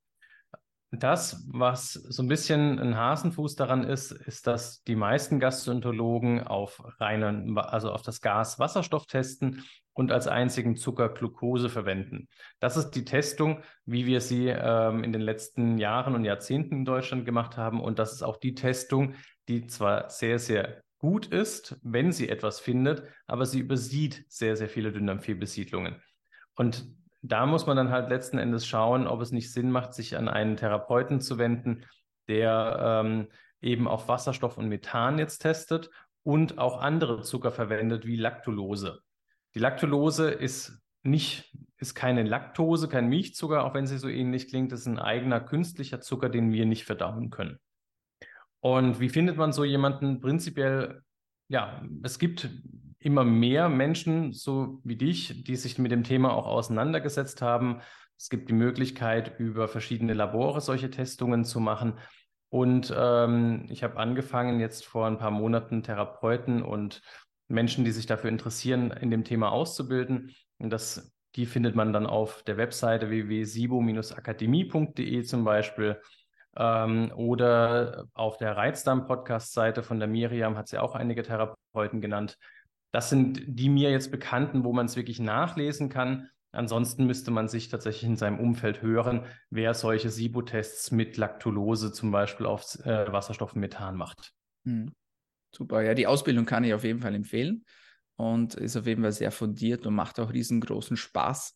Das, 0.94 1.46
was 1.48 1.94
so 1.94 2.22
ein 2.22 2.28
bisschen 2.28 2.78
ein 2.78 2.96
Hasenfuß 2.96 3.56
daran 3.56 3.82
ist, 3.82 4.12
ist, 4.12 4.46
dass 4.46 4.82
die 4.82 4.94
meisten 4.94 5.40
Gastroenterologen 5.40 6.46
auf 6.46 6.82
reinen, 7.00 7.56
also 7.56 7.90
auf 7.92 8.02
das 8.02 8.20
Gas 8.20 8.58
Wasserstoff 8.58 9.06
testen 9.06 9.64
und 9.94 10.12
als 10.12 10.28
einzigen 10.28 10.76
Zucker 10.76 11.08
Glucose 11.08 11.70
verwenden. 11.70 12.28
Das 12.60 12.76
ist 12.76 12.90
die 12.90 13.06
Testung, 13.06 13.62
wie 13.86 14.04
wir 14.04 14.20
sie 14.20 14.48
ähm, 14.48 15.02
in 15.02 15.14
den 15.14 15.22
letzten 15.22 15.78
Jahren 15.78 16.14
und 16.14 16.26
Jahrzehnten 16.26 16.76
in 16.76 16.84
Deutschland 16.84 17.24
gemacht 17.24 17.56
haben. 17.56 17.80
Und 17.80 17.98
das 17.98 18.12
ist 18.12 18.22
auch 18.22 18.36
die 18.36 18.54
Testung, 18.54 19.14
die 19.48 19.66
zwar 19.66 20.10
sehr, 20.10 20.38
sehr 20.38 20.82
gut 20.98 21.26
ist, 21.26 21.78
wenn 21.82 22.12
sie 22.12 22.28
etwas 22.28 22.60
findet, 22.60 23.02
aber 23.26 23.46
sie 23.46 23.60
übersieht 23.60 24.26
sehr, 24.28 24.56
sehr 24.56 24.68
viele 24.68 24.92
Dünndarmfehlbesiedlungen. 24.92 25.96
Und 26.54 26.86
da 27.22 27.46
muss 27.46 27.66
man 27.66 27.76
dann 27.76 27.90
halt 27.90 28.08
letzten 28.08 28.38
Endes 28.38 28.66
schauen, 28.66 29.06
ob 29.06 29.20
es 29.20 29.30
nicht 29.30 29.52
Sinn 29.52 29.70
macht, 29.70 29.94
sich 29.94 30.16
an 30.16 30.28
einen 30.28 30.56
Therapeuten 30.56 31.20
zu 31.20 31.38
wenden, 31.38 31.84
der 32.28 33.02
ähm, 33.04 33.28
eben 33.60 33.86
auf 33.86 34.08
Wasserstoff 34.08 34.58
und 34.58 34.68
Methan 34.68 35.18
jetzt 35.18 35.38
testet 35.38 35.90
und 36.24 36.58
auch 36.58 36.80
andere 36.80 37.22
Zucker 37.22 37.52
verwendet, 37.52 38.06
wie 38.06 38.16
Lactulose. 38.16 39.00
Die 39.54 39.60
Lactulose 39.60 40.30
ist 40.30 40.82
nicht, 41.04 41.56
ist 41.76 41.94
keine 41.94 42.24
Laktose, 42.24 42.88
kein 42.88 43.08
Milchzucker, 43.08 43.64
auch 43.64 43.74
wenn 43.74 43.86
sie 43.86 43.98
so 43.98 44.08
ähnlich 44.08 44.48
klingt. 44.48 44.72
Ist 44.72 44.86
ein 44.86 44.98
eigener 44.98 45.40
künstlicher 45.40 46.00
Zucker, 46.00 46.28
den 46.28 46.52
wir 46.52 46.66
nicht 46.66 46.84
verdauen 46.84 47.30
können. 47.30 47.58
Und 48.60 49.00
wie 49.00 49.08
findet 49.08 49.36
man 49.36 49.52
so 49.52 49.64
jemanden? 49.64 50.20
Prinzipiell, 50.20 51.02
ja, 51.48 51.82
es 52.02 52.18
gibt 52.18 52.48
immer 53.04 53.24
mehr 53.24 53.68
Menschen, 53.68 54.32
so 54.32 54.80
wie 54.84 54.96
dich, 54.96 55.44
die 55.44 55.56
sich 55.56 55.78
mit 55.78 55.92
dem 55.92 56.04
Thema 56.04 56.32
auch 56.32 56.46
auseinandergesetzt 56.46 57.42
haben. 57.42 57.80
Es 58.18 58.30
gibt 58.30 58.48
die 58.48 58.54
Möglichkeit, 58.54 59.38
über 59.38 59.68
verschiedene 59.68 60.14
Labore 60.14 60.60
solche 60.60 60.90
Testungen 60.90 61.44
zu 61.44 61.60
machen. 61.60 61.94
Und 62.50 62.94
ähm, 62.96 63.66
ich 63.70 63.82
habe 63.82 63.96
angefangen, 63.96 64.60
jetzt 64.60 64.86
vor 64.86 65.06
ein 65.06 65.18
paar 65.18 65.30
Monaten 65.30 65.82
Therapeuten 65.82 66.62
und 66.62 67.00
Menschen, 67.48 67.84
die 67.84 67.92
sich 67.92 68.06
dafür 68.06 68.30
interessieren, 68.30 68.90
in 68.90 69.10
dem 69.10 69.24
Thema 69.24 69.50
auszubilden. 69.50 70.34
Und 70.58 70.70
das, 70.70 71.12
die 71.34 71.46
findet 71.46 71.74
man 71.74 71.92
dann 71.92 72.06
auf 72.06 72.42
der 72.42 72.58
Webseite 72.58 73.10
www.sibo-akademie.de 73.10 75.22
zum 75.22 75.44
Beispiel. 75.44 76.00
Ähm, 76.56 77.10
oder 77.16 78.06
auf 78.14 78.36
der 78.36 78.56
Reizdarm-Podcast-Seite 78.56 79.82
von 79.82 79.98
der 79.98 80.08
Miriam 80.08 80.56
hat 80.56 80.68
sie 80.68 80.78
auch 80.78 80.94
einige 80.94 81.22
Therapeuten 81.22 82.00
genannt. 82.00 82.38
Das 82.92 83.10
sind 83.10 83.42
die 83.46 83.68
mir 83.68 83.90
jetzt 83.90 84.10
bekannten, 84.10 84.64
wo 84.64 84.72
man 84.72 84.86
es 84.86 84.96
wirklich 84.96 85.18
nachlesen 85.18 85.88
kann. 85.88 86.28
Ansonsten 86.52 87.06
müsste 87.06 87.30
man 87.30 87.48
sich 87.48 87.68
tatsächlich 87.68 88.04
in 88.04 88.16
seinem 88.16 88.38
Umfeld 88.38 88.82
hören, 88.82 89.24
wer 89.48 89.72
solche 89.72 90.10
SIBO-Tests 90.10 90.90
mit 90.90 91.16
Lactulose 91.16 91.92
zum 91.92 92.10
Beispiel 92.10 92.44
auf 92.44 92.78
äh, 92.84 93.10
Wasserstoff 93.10 93.54
macht. 93.54 94.32
Hm. 94.66 94.92
Super, 95.54 95.82
ja, 95.82 95.94
die 95.94 96.06
Ausbildung 96.06 96.44
kann 96.44 96.64
ich 96.64 96.74
auf 96.74 96.84
jeden 96.84 97.00
Fall 97.00 97.14
empfehlen 97.14 97.64
und 98.16 98.54
ist 98.54 98.76
auf 98.76 98.86
jeden 98.86 99.02
Fall 99.02 99.12
sehr 99.12 99.32
fundiert 99.32 99.86
und 99.86 99.94
macht 99.94 100.20
auch 100.20 100.32
riesengroßen 100.32 100.96
Spaß. 100.96 101.54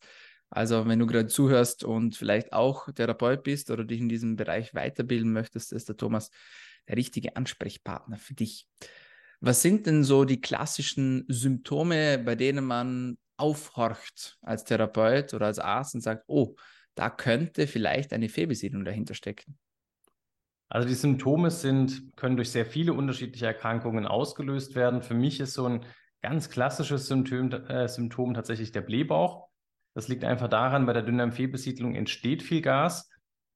Also 0.48 0.86
wenn 0.86 0.98
du 0.98 1.06
gerade 1.06 1.26
zuhörst 1.26 1.84
und 1.84 2.16
vielleicht 2.16 2.52
auch 2.52 2.90
Therapeut 2.92 3.42
bist 3.42 3.70
oder 3.70 3.84
dich 3.84 4.00
in 4.00 4.08
diesem 4.08 4.36
Bereich 4.36 4.74
weiterbilden 4.74 5.32
möchtest, 5.32 5.72
ist 5.72 5.88
der 5.88 5.96
Thomas 5.96 6.30
der 6.88 6.96
richtige 6.96 7.36
Ansprechpartner 7.36 8.16
für 8.16 8.34
dich. 8.34 8.66
Was 9.40 9.62
sind 9.62 9.86
denn 9.86 10.04
so 10.04 10.24
die 10.24 10.40
klassischen 10.40 11.24
Symptome, 11.28 12.18
bei 12.18 12.34
denen 12.34 12.64
man 12.64 13.18
aufhorcht 13.36 14.38
als 14.42 14.64
Therapeut 14.64 15.34
oder 15.34 15.46
als 15.46 15.58
Arzt 15.58 15.94
und 15.94 16.00
sagt, 16.00 16.24
oh, 16.26 16.56
da 16.94 17.10
könnte 17.10 17.66
vielleicht 17.66 18.12
eine 18.12 18.28
Fehlbesiedlung 18.28 18.84
dahinter 18.84 19.14
stecken? 19.14 19.58
Also 20.68 20.88
die 20.88 20.94
Symptome 20.94 21.50
sind, 21.50 22.16
können 22.16 22.36
durch 22.36 22.50
sehr 22.50 22.66
viele 22.66 22.92
unterschiedliche 22.92 23.46
Erkrankungen 23.46 24.06
ausgelöst 24.06 24.74
werden. 24.74 25.02
Für 25.02 25.14
mich 25.14 25.38
ist 25.38 25.54
so 25.54 25.66
ein 25.66 25.84
ganz 26.22 26.50
klassisches 26.50 27.06
Symptom, 27.06 27.52
äh, 27.52 27.86
Symptom 27.88 28.34
tatsächlich 28.34 28.72
der 28.72 28.80
Blähbauch. 28.80 29.48
Das 29.94 30.08
liegt 30.08 30.24
einfach 30.24 30.48
daran, 30.48 30.86
bei 30.86 30.92
der 30.92 31.02
Dünndarmfehlbesiedlung 31.02 31.94
entsteht 31.94 32.42
viel 32.42 32.62
Gas 32.62 33.08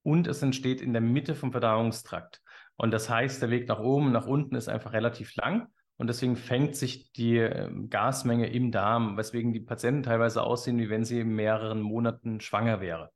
und 0.02 0.26
es 0.26 0.40
entsteht 0.40 0.80
in 0.80 0.92
der 0.92 1.02
Mitte 1.02 1.34
vom 1.34 1.52
Verdauungstrakt. 1.52 2.40
Und 2.80 2.92
das 2.92 3.10
heißt, 3.10 3.42
der 3.42 3.50
Weg 3.50 3.68
nach 3.68 3.78
oben, 3.78 4.10
nach 4.10 4.26
unten 4.26 4.54
ist 4.54 4.70
einfach 4.70 4.94
relativ 4.94 5.36
lang. 5.36 5.68
Und 5.98 6.06
deswegen 6.06 6.34
fängt 6.34 6.76
sich 6.76 7.12
die 7.12 7.36
ähm, 7.36 7.90
Gasmenge 7.90 8.50
im 8.50 8.72
Darm, 8.72 9.18
weswegen 9.18 9.52
die 9.52 9.60
Patienten 9.60 10.02
teilweise 10.02 10.42
aussehen, 10.42 10.78
wie 10.78 10.88
wenn 10.88 11.04
sie 11.04 11.20
in 11.20 11.28
mehreren 11.28 11.82
Monaten 11.82 12.40
schwanger 12.40 12.80
wäre. 12.80 13.10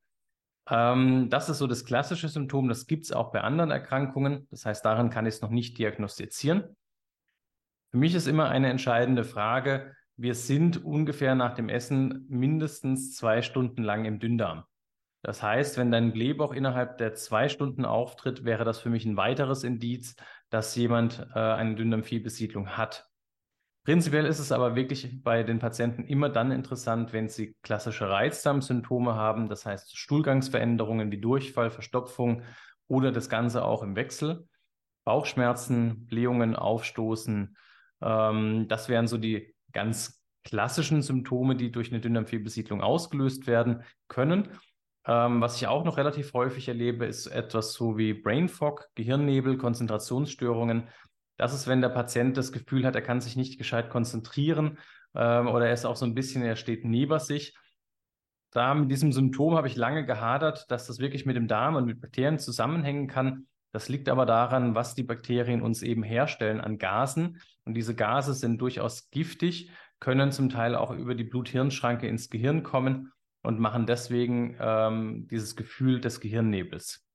Ähm, 0.68 1.30
das 1.30 1.48
ist 1.48 1.56
so 1.56 1.66
das 1.66 1.86
klassische 1.86 2.28
Symptom. 2.28 2.68
Das 2.68 2.86
gibt 2.86 3.06
es 3.06 3.12
auch 3.12 3.32
bei 3.32 3.40
anderen 3.40 3.70
Erkrankungen. 3.70 4.46
Das 4.50 4.66
heißt, 4.66 4.84
daran 4.84 5.08
kann 5.08 5.24
ich 5.24 5.36
es 5.36 5.40
noch 5.40 5.48
nicht 5.48 5.78
diagnostizieren. 5.78 6.76
Für 7.90 7.96
mich 7.96 8.14
ist 8.14 8.26
immer 8.26 8.50
eine 8.50 8.68
entscheidende 8.68 9.24
Frage, 9.24 9.96
wir 10.16 10.34
sind 10.34 10.84
ungefähr 10.84 11.34
nach 11.34 11.54
dem 11.54 11.70
Essen 11.70 12.26
mindestens 12.28 13.14
zwei 13.14 13.40
Stunden 13.40 13.82
lang 13.82 14.04
im 14.04 14.18
Dünndarm. 14.18 14.64
Das 15.24 15.42
heißt, 15.42 15.78
wenn 15.78 15.90
dein 15.90 16.12
Blähbauch 16.12 16.52
innerhalb 16.52 16.98
der 16.98 17.14
zwei 17.14 17.48
Stunden 17.48 17.86
auftritt, 17.86 18.44
wäre 18.44 18.64
das 18.64 18.78
für 18.78 18.90
mich 18.90 19.06
ein 19.06 19.16
weiteres 19.16 19.64
Indiz, 19.64 20.16
dass 20.50 20.76
jemand 20.76 21.26
äh, 21.34 21.38
eine 21.38 21.74
Dünndarmfehlbesiedlung 21.76 22.76
hat. 22.76 23.08
Prinzipiell 23.84 24.26
ist 24.26 24.38
es 24.38 24.52
aber 24.52 24.76
wirklich 24.76 25.22
bei 25.22 25.42
den 25.42 25.60
Patienten 25.60 26.04
immer 26.04 26.28
dann 26.28 26.50
interessant, 26.50 27.14
wenn 27.14 27.30
sie 27.30 27.56
klassische 27.62 28.08
Reizdarmsymptome 28.08 29.14
haben, 29.14 29.48
das 29.48 29.64
heißt 29.64 29.96
Stuhlgangsveränderungen 29.96 31.10
wie 31.10 31.20
Durchfall, 31.20 31.70
Verstopfung 31.70 32.42
oder 32.86 33.10
das 33.10 33.30
Ganze 33.30 33.64
auch 33.64 33.82
im 33.82 33.96
Wechsel. 33.96 34.46
Bauchschmerzen, 35.06 36.06
Blähungen, 36.06 36.54
Aufstoßen, 36.54 37.56
ähm, 38.02 38.68
das 38.68 38.90
wären 38.90 39.06
so 39.06 39.16
die 39.16 39.54
ganz 39.72 40.22
klassischen 40.44 41.00
Symptome, 41.00 41.56
die 41.56 41.72
durch 41.72 41.90
eine 41.90 42.00
Dünndarmfehlbesiedlung 42.00 42.82
ausgelöst 42.82 43.46
werden 43.46 43.84
können. 44.08 44.50
Ähm, 45.06 45.40
was 45.40 45.56
ich 45.56 45.66
auch 45.66 45.84
noch 45.84 45.98
relativ 45.98 46.32
häufig 46.32 46.68
erlebe, 46.68 47.04
ist 47.04 47.26
etwas 47.26 47.74
so 47.74 47.98
wie 47.98 48.14
Brain 48.14 48.48
Fog, 48.48 48.88
Gehirnnebel, 48.94 49.58
Konzentrationsstörungen. 49.58 50.88
Das 51.36 51.52
ist, 51.52 51.66
wenn 51.66 51.82
der 51.82 51.90
Patient 51.90 52.36
das 52.36 52.52
Gefühl 52.52 52.86
hat, 52.86 52.94
er 52.94 53.02
kann 53.02 53.20
sich 53.20 53.36
nicht 53.36 53.58
gescheit 53.58 53.90
konzentrieren 53.90 54.78
ähm, 55.14 55.48
oder 55.48 55.66
er 55.66 55.74
ist 55.74 55.84
auch 55.84 55.96
so 55.96 56.06
ein 56.06 56.14
bisschen, 56.14 56.42
er 56.42 56.56
steht 56.56 56.84
neben 56.84 57.18
sich. 57.18 57.54
Da 58.50 58.72
mit 58.72 58.90
diesem 58.90 59.12
Symptom 59.12 59.56
habe 59.56 59.66
ich 59.66 59.76
lange 59.76 60.06
gehadert, 60.06 60.70
dass 60.70 60.86
das 60.86 61.00
wirklich 61.00 61.26
mit 61.26 61.36
dem 61.36 61.48
Darm 61.48 61.74
und 61.74 61.86
mit 61.86 62.00
Bakterien 62.00 62.38
zusammenhängen 62.38 63.08
kann. 63.08 63.46
Das 63.72 63.88
liegt 63.88 64.08
aber 64.08 64.24
daran, 64.24 64.76
was 64.76 64.94
die 64.94 65.02
Bakterien 65.02 65.60
uns 65.60 65.82
eben 65.82 66.04
herstellen 66.04 66.60
an 66.60 66.78
Gasen. 66.78 67.40
Und 67.64 67.74
diese 67.74 67.96
Gase 67.96 68.32
sind 68.32 68.58
durchaus 68.60 69.10
giftig, 69.10 69.70
können 69.98 70.30
zum 70.30 70.50
Teil 70.50 70.76
auch 70.76 70.92
über 70.92 71.16
die 71.16 71.24
Blut-Hirn-Schranke 71.24 72.06
ins 72.06 72.30
Gehirn 72.30 72.62
kommen 72.62 73.12
und 73.44 73.60
machen 73.60 73.86
deswegen 73.86 74.56
ähm, 74.58 75.28
dieses 75.30 75.54
Gefühl 75.54 76.00
des 76.00 76.20
Gehirnnebels. 76.20 77.06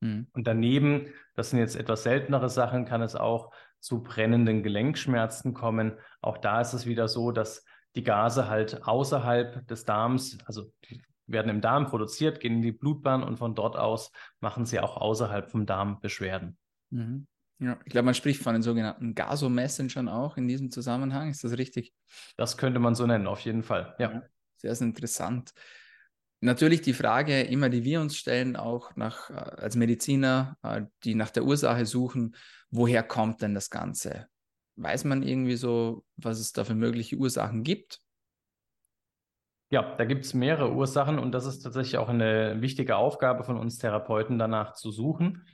Mhm. 0.00 0.26
Und 0.32 0.46
daneben, 0.46 1.12
das 1.34 1.50
sind 1.50 1.60
jetzt 1.60 1.76
etwas 1.76 2.02
seltenere 2.02 2.48
Sachen, 2.48 2.86
kann 2.86 3.02
es 3.02 3.14
auch 3.14 3.52
zu 3.78 4.02
brennenden 4.02 4.62
Gelenkschmerzen 4.62 5.54
kommen. 5.54 5.92
Auch 6.20 6.38
da 6.38 6.60
ist 6.60 6.72
es 6.72 6.86
wieder 6.86 7.06
so, 7.06 7.30
dass 7.30 7.64
die 7.94 8.02
Gase 8.02 8.48
halt 8.48 8.86
außerhalb 8.86 9.66
des 9.68 9.84
Darms, 9.84 10.38
also 10.46 10.72
die 10.88 11.02
werden 11.26 11.50
im 11.50 11.60
Darm 11.60 11.86
produziert, 11.86 12.40
gehen 12.40 12.54
in 12.54 12.62
die 12.62 12.72
Blutbahn 12.72 13.22
und 13.22 13.36
von 13.36 13.54
dort 13.54 13.76
aus 13.76 14.10
machen 14.40 14.64
sie 14.64 14.80
auch 14.80 14.96
außerhalb 14.96 15.50
vom 15.50 15.66
Darm 15.66 16.00
Beschwerden. 16.00 16.56
Mhm. 16.90 17.26
Ja, 17.60 17.78
ich 17.84 17.90
glaube, 17.90 18.06
man 18.06 18.14
spricht 18.14 18.42
von 18.42 18.54
den 18.54 18.62
sogenannten 18.62 19.14
Gaso-Messengern 19.14 20.08
auch 20.08 20.36
in 20.36 20.46
diesem 20.46 20.70
Zusammenhang. 20.70 21.28
Ist 21.28 21.42
das 21.42 21.58
richtig? 21.58 21.92
Das 22.36 22.56
könnte 22.56 22.78
man 22.78 22.94
so 22.94 23.04
nennen, 23.04 23.26
auf 23.26 23.40
jeden 23.40 23.64
Fall. 23.64 23.96
Ja. 23.98 24.22
Sehr, 24.58 24.74
sehr 24.74 24.86
interessant. 24.86 25.52
Natürlich 26.40 26.82
die 26.82 26.92
Frage 26.92 27.42
immer, 27.42 27.68
die 27.68 27.84
wir 27.84 28.00
uns 28.00 28.16
stellen, 28.16 28.54
auch 28.54 28.94
nach, 28.94 29.30
äh, 29.30 29.34
als 29.34 29.74
Mediziner, 29.74 30.56
äh, 30.62 30.82
die 31.02 31.14
nach 31.14 31.30
der 31.30 31.44
Ursache 31.44 31.84
suchen, 31.84 32.36
woher 32.70 33.02
kommt 33.02 33.42
denn 33.42 33.54
das 33.54 33.70
Ganze? 33.70 34.28
Weiß 34.76 35.04
man 35.04 35.24
irgendwie 35.24 35.56
so, 35.56 36.04
was 36.16 36.38
es 36.38 36.52
da 36.52 36.64
für 36.64 36.76
mögliche 36.76 37.16
Ursachen 37.16 37.64
gibt? 37.64 38.00
Ja, 39.70 39.96
da 39.96 40.04
gibt 40.04 40.24
es 40.24 40.32
mehrere 40.32 40.72
Ursachen 40.72 41.18
und 41.18 41.32
das 41.32 41.44
ist 41.44 41.60
tatsächlich 41.60 41.98
auch 41.98 42.08
eine 42.08 42.62
wichtige 42.62 42.96
Aufgabe 42.96 43.44
von 43.44 43.58
uns 43.58 43.78
Therapeuten, 43.78 44.38
danach 44.38 44.74
zu 44.74 44.90
suchen. 44.92 45.46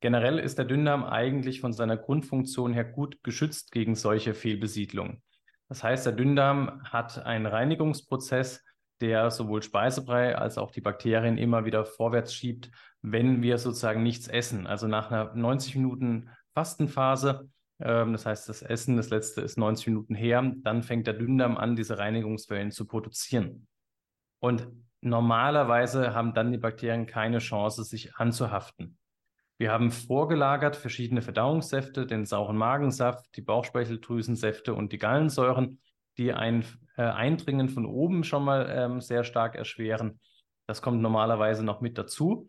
Generell 0.00 0.38
ist 0.38 0.56
der 0.56 0.64
Dünndarm 0.64 1.04
eigentlich 1.04 1.60
von 1.60 1.74
seiner 1.74 1.98
Grundfunktion 1.98 2.72
her 2.72 2.84
gut 2.84 3.22
geschützt 3.22 3.70
gegen 3.70 3.94
solche 3.94 4.32
Fehlbesiedlungen. 4.32 5.22
Das 5.70 5.84
heißt, 5.84 6.04
der 6.04 6.12
Dünndarm 6.12 6.82
hat 6.82 7.24
einen 7.24 7.46
Reinigungsprozess, 7.46 8.64
der 9.00 9.30
sowohl 9.30 9.62
Speisebrei 9.62 10.36
als 10.36 10.58
auch 10.58 10.72
die 10.72 10.80
Bakterien 10.80 11.38
immer 11.38 11.64
wieder 11.64 11.84
vorwärts 11.84 12.34
schiebt, 12.34 12.72
wenn 13.02 13.40
wir 13.40 13.56
sozusagen 13.56 14.02
nichts 14.02 14.26
essen. 14.26 14.66
Also 14.66 14.88
nach 14.88 15.12
einer 15.12 15.32
90 15.32 15.76
Minuten 15.76 16.28
Fastenphase, 16.54 17.48
ähm, 17.78 18.12
das 18.12 18.26
heißt, 18.26 18.48
das 18.48 18.62
Essen, 18.62 18.96
das 18.96 19.10
letzte 19.10 19.42
ist 19.42 19.58
90 19.58 19.86
Minuten 19.86 20.16
her, 20.16 20.52
dann 20.56 20.82
fängt 20.82 21.06
der 21.06 21.14
Dünndarm 21.14 21.56
an, 21.56 21.76
diese 21.76 21.98
Reinigungswellen 21.98 22.72
zu 22.72 22.88
produzieren. 22.88 23.68
Und 24.40 24.68
normalerweise 25.00 26.14
haben 26.14 26.34
dann 26.34 26.50
die 26.50 26.58
Bakterien 26.58 27.06
keine 27.06 27.38
Chance, 27.38 27.84
sich 27.84 28.16
anzuhaften. 28.16 28.98
Wir 29.60 29.72
haben 29.72 29.90
vorgelagert 29.90 30.74
verschiedene 30.74 31.20
Verdauungssäfte, 31.20 32.06
den 32.06 32.24
sauren 32.24 32.56
Magensaft, 32.56 33.36
die 33.36 33.42
Bauchspeicheldrüsensäfte 33.42 34.72
und 34.72 34.90
die 34.90 34.96
Gallensäuren, 34.96 35.82
die 36.16 36.32
ein 36.32 36.64
äh, 36.96 37.02
Eindringen 37.02 37.68
von 37.68 37.84
oben 37.84 38.24
schon 38.24 38.42
mal 38.42 38.74
ähm, 38.74 39.02
sehr 39.02 39.22
stark 39.22 39.56
erschweren. 39.56 40.18
Das 40.66 40.80
kommt 40.80 41.02
normalerweise 41.02 41.62
noch 41.62 41.82
mit 41.82 41.98
dazu. 41.98 42.48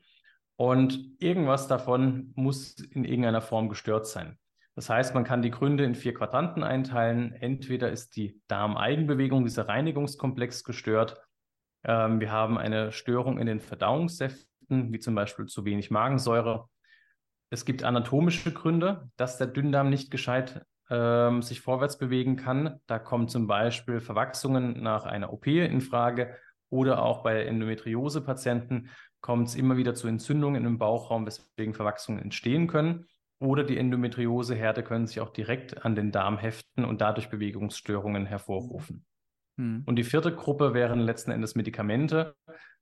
Und 0.56 1.02
irgendwas 1.20 1.68
davon 1.68 2.32
muss 2.36 2.80
in 2.80 3.04
irgendeiner 3.04 3.42
Form 3.42 3.68
gestört 3.68 4.08
sein. 4.08 4.40
Das 4.76 4.90
heißt, 4.90 5.14
man 5.14 5.26
kann 5.26 5.42
die 5.42 5.52
Gründe 5.52 5.84
in 5.84 5.96
vier 5.96 6.14
Quadranten 6.14 6.64
einteilen. 6.64 7.34
Entweder 7.34 7.92
ist 7.92 8.16
die 8.16 8.40
Darmeigenbewegung, 8.48 9.44
dieser 9.44 9.68
Reinigungskomplex 9.68 10.64
gestört. 10.64 11.22
Ähm, 11.84 12.22
wir 12.22 12.32
haben 12.32 12.58
eine 12.58 12.94
Störung 12.94 13.38
in 13.38 13.48
den 13.48 13.60
Verdauungssäften, 13.60 14.94
wie 14.94 15.00
zum 15.00 15.14
Beispiel 15.14 15.48
zu 15.48 15.66
wenig 15.66 15.92
Magensäure 15.92 16.70
es 17.52 17.66
gibt 17.66 17.84
anatomische 17.84 18.52
Gründe, 18.52 19.10
dass 19.18 19.38
der 19.38 19.48
Dünndarm 19.48 19.90
nicht 19.90 20.10
gescheit 20.10 20.66
ähm, 20.90 21.42
sich 21.42 21.62
vorwärts 21.62 21.98
bewegen 21.98 22.38
kann. 22.38 22.80
Da 22.88 22.98
kommen 22.98 23.28
zum 23.28 23.46
Beispiel 23.46 24.00
Verwachsungen 24.00 24.82
nach 24.82 25.06
einer 25.06 25.34
OP 25.34 25.48
in 25.48 25.82
Frage 25.82 26.36
oder 26.70 27.04
auch 27.04 27.24
bei 27.24 27.44
Endometriose-Patienten 27.44 28.90
kommt 29.20 29.50
es 29.50 29.56
immer 29.56 29.78
wieder 29.78 29.94
zu 29.94 30.08
Entzündungen 30.08 30.66
im 30.66 30.80
Bauchraum, 30.80 31.28
weswegen 31.28 31.74
Verwachsungen 31.74 32.22
entstehen 32.22 32.68
können. 32.68 33.06
Oder 33.40 33.64
die 33.64 33.78
Endometrioseherde 33.78 34.82
können 34.82 35.06
sich 35.06 35.20
auch 35.20 35.32
direkt 35.32 35.84
an 35.86 35.96
den 35.96 36.12
Darm 36.12 36.38
heften 36.38 36.86
und 36.86 37.02
dadurch 37.02 37.30
Bewegungsstörungen 37.30 38.26
hervorrufen. 38.26 39.06
Hm. 39.58 39.84
Und 39.86 39.98
die 39.98 40.04
vierte 40.04 40.34
Gruppe 40.34 40.74
wären 40.74 41.00
letzten 41.00 41.32
Endes 41.32 41.56
Medikamente, 41.56 42.36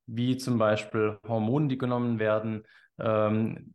wie 0.05 0.37
zum 0.37 0.59
Beispiel 0.59 1.17
Hormone, 1.27 1.69
die 1.69 1.77
genommen 1.77 2.19
werden, 2.19 2.63
ähm, 2.99 3.73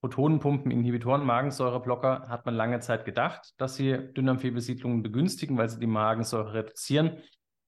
Protonenpumpen, 0.00 0.70
Inhibitoren, 0.70 1.24
Magensäureblocker 1.24 2.28
hat 2.28 2.46
man 2.46 2.54
lange 2.54 2.80
Zeit 2.80 3.04
gedacht, 3.04 3.52
dass 3.58 3.76
sie 3.76 3.92
Dünndarmfehlbesiedlungen 4.14 5.02
begünstigen, 5.02 5.58
weil 5.58 5.68
sie 5.68 5.78
die 5.78 5.86
Magensäure 5.86 6.54
reduzieren. 6.54 7.18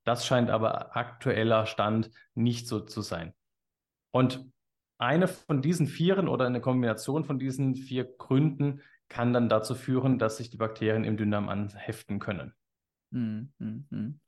Das 0.05 0.27
scheint 0.27 0.51
aber 0.51 0.97
aktueller 0.97 1.67
Stand 1.67 2.11
nicht 2.35 2.67
so 2.67 2.81
zu 2.81 3.03
sein. 3.03 3.35
Und 4.13 4.47
eine 4.99 5.29
von 5.29 5.63
diesen 5.63 5.87
vieren 5.87 6.29
oder 6.29 6.47
eine 6.47 6.61
Kombination 6.61 7.25
von 7.25 7.39
diesen 7.39 7.75
vier 7.75 8.05
Gründen 8.05 8.83
kann 9.09 9.33
dann 9.33 9.49
dazu 9.49 9.75
führen, 9.75 10.19
dass 10.19 10.39
sich 10.39 10.49
die 10.49 10.57
Bakterien 10.57 11.05
im 11.05 11.17
Dünndarm 11.17 11.49
anheften 11.49 12.19
können. 12.19 12.55
Hm, 13.13 13.53
hm, 13.59 13.87
hm. 13.91 14.21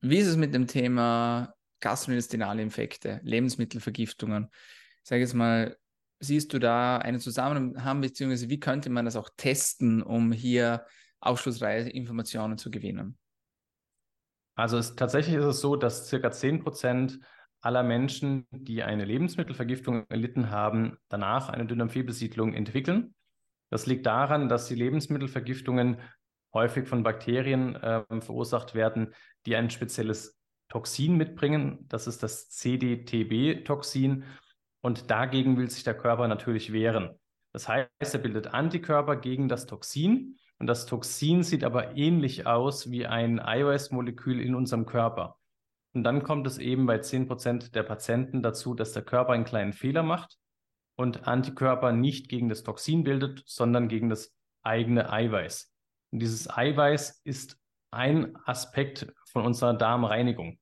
Wie 0.00 0.18
ist 0.18 0.26
es 0.26 0.36
mit 0.36 0.52
dem 0.54 0.66
Thema 0.66 1.54
gastrointestinale 1.80 2.60
Infekte, 2.60 3.20
Lebensmittelvergiftungen? 3.22 4.50
Ich 5.02 5.08
sage 5.08 5.22
jetzt 5.22 5.34
mal, 5.34 5.76
siehst 6.20 6.52
du 6.52 6.58
da 6.58 6.98
einen 6.98 7.20
Zusammenhang, 7.20 8.00
beziehungsweise 8.00 8.48
wie 8.48 8.60
könnte 8.60 8.90
man 8.90 9.04
das 9.04 9.16
auch 9.16 9.30
testen, 9.36 10.02
um 10.02 10.32
hier 10.32 10.84
aufschlussreiche 11.20 11.90
Informationen 11.90 12.58
zu 12.58 12.70
gewinnen? 12.70 13.18
Also 14.54 14.76
es, 14.76 14.96
tatsächlich 14.96 15.36
ist 15.36 15.44
es 15.44 15.60
so, 15.60 15.76
dass 15.76 16.08
circa 16.08 16.30
10 16.30 16.60
Prozent 16.60 17.20
aller 17.60 17.82
Menschen, 17.82 18.46
die 18.50 18.82
eine 18.82 19.04
Lebensmittelvergiftung 19.04 20.06
erlitten 20.08 20.50
haben, 20.50 20.96
danach 21.08 21.48
eine 21.48 21.66
Dünndarmfehlbesiedlung 21.66 22.54
entwickeln. 22.54 23.14
Das 23.70 23.86
liegt 23.86 24.06
daran, 24.06 24.48
dass 24.48 24.66
die 24.66 24.74
Lebensmittelvergiftungen 24.74 25.98
häufig 26.52 26.88
von 26.88 27.02
Bakterien 27.02 27.76
äh, 27.76 28.02
verursacht 28.20 28.74
werden, 28.74 29.14
die 29.46 29.56
ein 29.56 29.70
spezielles 29.70 30.38
Toxin 30.68 31.16
mitbringen. 31.16 31.84
Das 31.88 32.06
ist 32.06 32.22
das 32.22 32.48
CDTB-Toxin. 32.50 34.24
Und 34.80 35.10
dagegen 35.10 35.56
will 35.56 35.70
sich 35.70 35.84
der 35.84 35.96
Körper 35.96 36.28
natürlich 36.28 36.72
wehren. 36.72 37.18
Das 37.52 37.68
heißt, 37.68 38.14
er 38.14 38.20
bildet 38.20 38.48
Antikörper 38.48 39.16
gegen 39.16 39.48
das 39.48 39.66
Toxin. 39.66 40.38
Und 40.58 40.66
das 40.66 40.86
Toxin 40.86 41.42
sieht 41.42 41.64
aber 41.64 41.96
ähnlich 41.96 42.46
aus 42.46 42.90
wie 42.90 43.06
ein 43.06 43.40
Eiweißmolekül 43.40 44.40
in 44.40 44.54
unserem 44.54 44.86
Körper. 44.86 45.36
Und 45.94 46.04
dann 46.04 46.22
kommt 46.22 46.46
es 46.46 46.58
eben 46.58 46.86
bei 46.86 46.96
10% 46.96 47.72
der 47.72 47.82
Patienten 47.82 48.42
dazu, 48.42 48.74
dass 48.74 48.92
der 48.92 49.02
Körper 49.02 49.32
einen 49.32 49.44
kleinen 49.44 49.72
Fehler 49.72 50.02
macht 50.02 50.38
und 50.96 51.26
Antikörper 51.26 51.92
nicht 51.92 52.28
gegen 52.28 52.48
das 52.48 52.62
Toxin 52.62 53.04
bildet, 53.04 53.42
sondern 53.46 53.88
gegen 53.88 54.08
das 54.08 54.34
eigene 54.62 55.10
Eiweiß. 55.10 55.72
Und 56.10 56.20
dieses 56.20 56.50
Eiweiß 56.50 57.20
ist 57.24 57.58
ein 57.90 58.36
Aspekt 58.44 59.12
von 59.32 59.44
unserer 59.44 59.74
Darmreinigung 59.74 60.58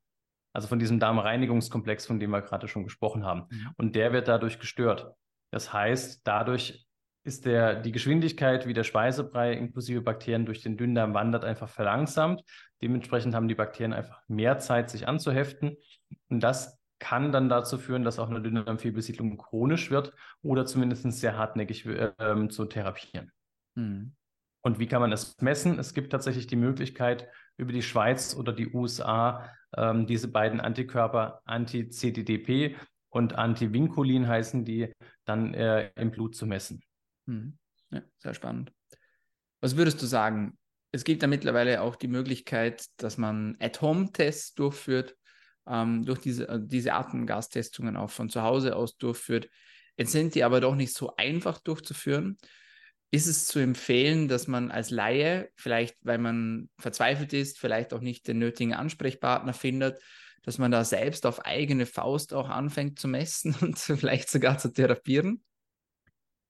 also 0.56 0.68
von 0.68 0.78
diesem 0.78 0.98
Darmreinigungskomplex, 0.98 2.06
von 2.06 2.18
dem 2.18 2.30
wir 2.30 2.40
gerade 2.40 2.66
schon 2.66 2.84
gesprochen 2.84 3.26
haben. 3.26 3.42
Mhm. 3.50 3.70
Und 3.76 3.94
der 3.94 4.14
wird 4.14 4.26
dadurch 4.26 4.58
gestört. 4.58 5.12
Das 5.50 5.74
heißt, 5.74 6.26
dadurch 6.26 6.86
ist 7.24 7.44
der, 7.44 7.74
die 7.74 7.92
Geschwindigkeit, 7.92 8.66
wie 8.66 8.72
der 8.72 8.82
Speisebrei 8.82 9.52
inklusive 9.52 10.00
Bakterien 10.00 10.46
durch 10.46 10.62
den 10.62 10.78
Dünndarm 10.78 11.12
wandert, 11.12 11.44
einfach 11.44 11.68
verlangsamt. 11.68 12.42
Dementsprechend 12.80 13.34
haben 13.34 13.48
die 13.48 13.54
Bakterien 13.54 13.92
einfach 13.92 14.22
mehr 14.28 14.58
Zeit, 14.58 14.88
sich 14.88 15.06
anzuheften. 15.06 15.76
Und 16.30 16.40
das 16.40 16.80
kann 17.00 17.32
dann 17.32 17.50
dazu 17.50 17.76
führen, 17.76 18.02
dass 18.02 18.18
auch 18.18 18.30
eine 18.30 18.40
Dünndarmfehlbesiedlung 18.40 19.36
chronisch 19.36 19.90
wird 19.90 20.14
oder 20.40 20.64
zumindest 20.64 21.12
sehr 21.12 21.36
hartnäckig 21.36 21.84
äh, 21.84 22.48
zu 22.48 22.64
therapieren. 22.64 23.30
Mhm. 23.74 24.15
Und 24.66 24.80
wie 24.80 24.88
kann 24.88 25.00
man 25.00 25.12
das 25.12 25.36
messen? 25.40 25.78
Es 25.78 25.94
gibt 25.94 26.10
tatsächlich 26.10 26.48
die 26.48 26.56
Möglichkeit, 26.56 27.28
über 27.56 27.72
die 27.72 27.84
Schweiz 27.84 28.34
oder 28.34 28.52
die 28.52 28.66
USA 28.66 29.48
ähm, 29.76 30.08
diese 30.08 30.26
beiden 30.26 30.60
Antikörper 30.60 31.40
Anti-CDDP 31.44 32.74
und 33.08 33.36
Anti-Vinculin 33.36 34.26
heißen 34.26 34.64
die, 34.64 34.92
dann 35.24 35.54
äh, 35.54 35.92
im 35.94 36.10
Blut 36.10 36.34
zu 36.34 36.46
messen. 36.46 36.82
Mhm. 37.26 37.56
Ja, 37.92 38.02
sehr 38.18 38.34
spannend. 38.34 38.72
Was 39.60 39.76
würdest 39.76 40.02
du 40.02 40.06
sagen? 40.06 40.58
Es 40.90 41.04
gibt 41.04 41.22
ja 41.22 41.28
mittlerweile 41.28 41.80
auch 41.80 41.94
die 41.94 42.08
Möglichkeit, 42.08 42.86
dass 42.96 43.18
man 43.18 43.56
At-Home-Tests 43.60 44.54
durchführt, 44.54 45.16
ähm, 45.68 46.04
durch 46.04 46.18
diese, 46.18 46.48
äh, 46.48 46.58
diese 46.60 46.92
Atemgastestungen 46.92 47.96
auch 47.96 48.10
von 48.10 48.30
zu 48.30 48.42
Hause 48.42 48.74
aus 48.74 48.96
durchführt. 48.96 49.48
Jetzt 49.96 50.10
sind 50.10 50.34
die 50.34 50.42
aber 50.42 50.60
doch 50.60 50.74
nicht 50.74 50.92
so 50.92 51.14
einfach 51.14 51.60
durchzuführen 51.60 52.36
ist 53.10 53.26
es 53.26 53.46
zu 53.46 53.58
empfehlen, 53.58 54.28
dass 54.28 54.46
man 54.46 54.70
als 54.70 54.90
Laie, 54.90 55.50
vielleicht 55.54 55.96
weil 56.02 56.18
man 56.18 56.68
verzweifelt 56.78 57.32
ist, 57.32 57.58
vielleicht 57.58 57.94
auch 57.94 58.00
nicht 58.00 58.26
den 58.28 58.38
nötigen 58.38 58.74
Ansprechpartner 58.74 59.52
findet, 59.52 60.00
dass 60.42 60.58
man 60.58 60.70
da 60.70 60.84
selbst 60.84 61.26
auf 61.26 61.44
eigene 61.44 61.86
Faust 61.86 62.34
auch 62.34 62.48
anfängt 62.48 62.98
zu 62.98 63.08
messen 63.08 63.54
und 63.60 63.78
vielleicht 63.78 64.30
sogar 64.30 64.58
zu 64.58 64.72
therapieren? 64.72 65.42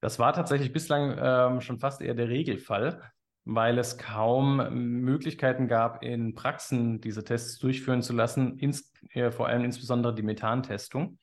Das 0.00 0.18
war 0.18 0.32
tatsächlich 0.32 0.72
bislang 0.72 1.16
ähm, 1.18 1.60
schon 1.60 1.78
fast 1.78 2.02
eher 2.02 2.14
der 2.14 2.28
Regelfall, 2.28 3.02
weil 3.44 3.78
es 3.78 3.96
kaum 3.96 4.56
Möglichkeiten 5.02 5.68
gab, 5.68 6.02
in 6.02 6.34
Praxen 6.34 7.00
diese 7.00 7.24
Tests 7.24 7.58
durchführen 7.58 8.02
zu 8.02 8.12
lassen, 8.12 8.58
ins, 8.58 8.92
äh, 9.10 9.30
vor 9.30 9.48
allem 9.48 9.64
insbesondere 9.64 10.14
die 10.14 10.22
Methantestung. 10.22 11.18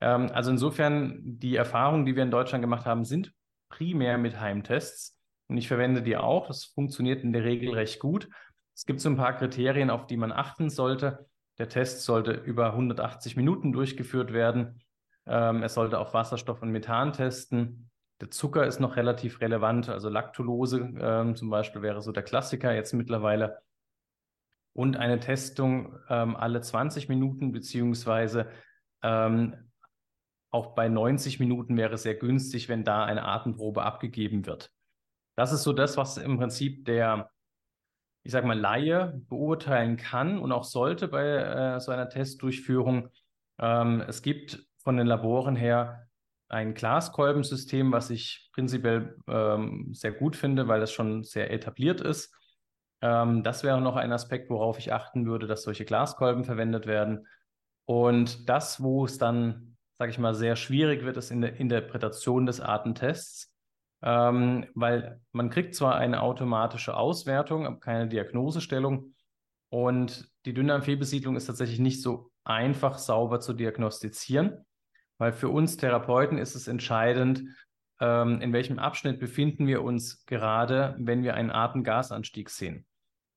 Ähm, 0.00 0.30
also 0.32 0.50
insofern, 0.50 1.20
die 1.22 1.56
Erfahrungen, 1.56 2.06
die 2.06 2.16
wir 2.16 2.22
in 2.22 2.30
Deutschland 2.30 2.62
gemacht 2.62 2.86
haben, 2.86 3.04
sind 3.04 3.32
primär 3.68 4.18
mit 4.18 4.40
Heimtests 4.40 5.18
und 5.48 5.56
ich 5.56 5.68
verwende 5.68 6.02
die 6.02 6.16
auch. 6.16 6.46
Das 6.46 6.64
funktioniert 6.64 7.22
in 7.22 7.32
der 7.32 7.44
Regel 7.44 7.74
recht 7.74 8.00
gut. 8.00 8.28
Es 8.74 8.84
gibt 8.86 9.00
so 9.00 9.08
ein 9.08 9.16
paar 9.16 9.36
Kriterien, 9.36 9.90
auf 9.90 10.06
die 10.06 10.16
man 10.16 10.32
achten 10.32 10.70
sollte. 10.70 11.26
Der 11.58 11.68
Test 11.68 12.02
sollte 12.02 12.32
über 12.32 12.72
180 12.72 13.36
Minuten 13.36 13.72
durchgeführt 13.72 14.32
werden. 14.32 14.82
Ähm, 15.26 15.62
er 15.62 15.68
sollte 15.68 15.98
auf 15.98 16.14
Wasserstoff 16.14 16.62
und 16.62 16.70
Methan 16.70 17.12
testen. 17.12 17.90
Der 18.20 18.30
Zucker 18.30 18.66
ist 18.66 18.80
noch 18.80 18.96
relativ 18.96 19.40
relevant, 19.40 19.88
also 19.88 20.08
Laktulose 20.08 20.90
ähm, 20.98 21.36
zum 21.36 21.50
Beispiel 21.50 21.82
wäre 21.82 22.00
so 22.00 22.12
der 22.12 22.22
Klassiker 22.22 22.74
jetzt 22.74 22.94
mittlerweile. 22.94 23.58
Und 24.72 24.96
eine 24.96 25.20
Testung 25.20 25.98
ähm, 26.08 26.36
alle 26.36 26.60
20 26.60 27.08
Minuten 27.08 27.52
beziehungsweise 27.52 28.48
ähm, 29.02 29.54
auch 30.56 30.74
bei 30.74 30.88
90 30.88 31.38
Minuten 31.38 31.76
wäre 31.76 31.94
es 31.94 32.02
sehr 32.02 32.14
günstig, 32.14 32.70
wenn 32.70 32.82
da 32.82 33.04
eine 33.04 33.24
Atemprobe 33.26 33.82
abgegeben 33.82 34.46
wird. 34.46 34.72
Das 35.36 35.52
ist 35.52 35.64
so 35.64 35.74
das, 35.74 35.98
was 35.98 36.16
im 36.16 36.38
Prinzip 36.38 36.86
der, 36.86 37.30
ich 38.22 38.32
sage 38.32 38.46
mal, 38.46 38.58
Laie 38.58 39.20
beurteilen 39.28 39.98
kann 39.98 40.38
und 40.38 40.52
auch 40.52 40.64
sollte 40.64 41.08
bei 41.08 41.26
äh, 41.26 41.80
so 41.80 41.92
einer 41.92 42.08
Testdurchführung. 42.08 43.10
Ähm, 43.58 44.02
es 44.08 44.22
gibt 44.22 44.64
von 44.78 44.96
den 44.96 45.06
Laboren 45.06 45.56
her 45.56 46.08
ein 46.48 46.72
Glaskolbensystem, 46.72 47.92
was 47.92 48.08
ich 48.08 48.48
prinzipiell 48.54 49.18
ähm, 49.28 49.92
sehr 49.92 50.12
gut 50.12 50.36
finde, 50.36 50.68
weil 50.68 50.80
das 50.80 50.90
schon 50.90 51.22
sehr 51.22 51.50
etabliert 51.50 52.00
ist. 52.00 52.34
Ähm, 53.02 53.42
das 53.42 53.62
wäre 53.62 53.82
noch 53.82 53.96
ein 53.96 54.12
Aspekt, 54.12 54.48
worauf 54.48 54.78
ich 54.78 54.92
achten 54.92 55.26
würde, 55.26 55.46
dass 55.46 55.64
solche 55.64 55.84
Glaskolben 55.84 56.44
verwendet 56.44 56.86
werden. 56.86 57.26
Und 57.84 58.48
das, 58.48 58.82
wo 58.82 59.04
es 59.04 59.18
dann 59.18 59.65
sage 59.98 60.10
ich 60.10 60.18
mal, 60.18 60.34
sehr 60.34 60.56
schwierig 60.56 61.04
wird 61.04 61.16
es 61.16 61.30
in 61.30 61.40
der 61.40 61.56
Interpretation 61.56 62.46
des 62.46 62.60
Artentests, 62.60 63.52
ähm, 64.02 64.66
weil 64.74 65.20
man 65.32 65.50
kriegt 65.50 65.74
zwar 65.74 65.96
eine 65.96 66.22
automatische 66.22 66.96
Auswertung, 66.96 67.66
aber 67.66 67.80
keine 67.80 68.08
Diagnosestellung. 68.08 69.14
Und 69.70 70.30
die 70.44 70.54
Dünndarmfehlbesiedlung 70.54 71.36
ist 71.36 71.46
tatsächlich 71.46 71.80
nicht 71.80 72.02
so 72.02 72.30
einfach 72.44 72.98
sauber 72.98 73.40
zu 73.40 73.52
diagnostizieren, 73.52 74.64
weil 75.18 75.32
für 75.32 75.48
uns 75.48 75.76
Therapeuten 75.76 76.38
ist 76.38 76.54
es 76.54 76.68
entscheidend, 76.68 77.42
ähm, 77.98 78.40
in 78.42 78.52
welchem 78.52 78.78
Abschnitt 78.78 79.18
befinden 79.18 79.66
wir 79.66 79.82
uns 79.82 80.24
gerade, 80.26 80.94
wenn 80.98 81.22
wir 81.22 81.34
einen 81.34 81.50
Atemgasanstieg 81.50 82.50
sehen. 82.50 82.86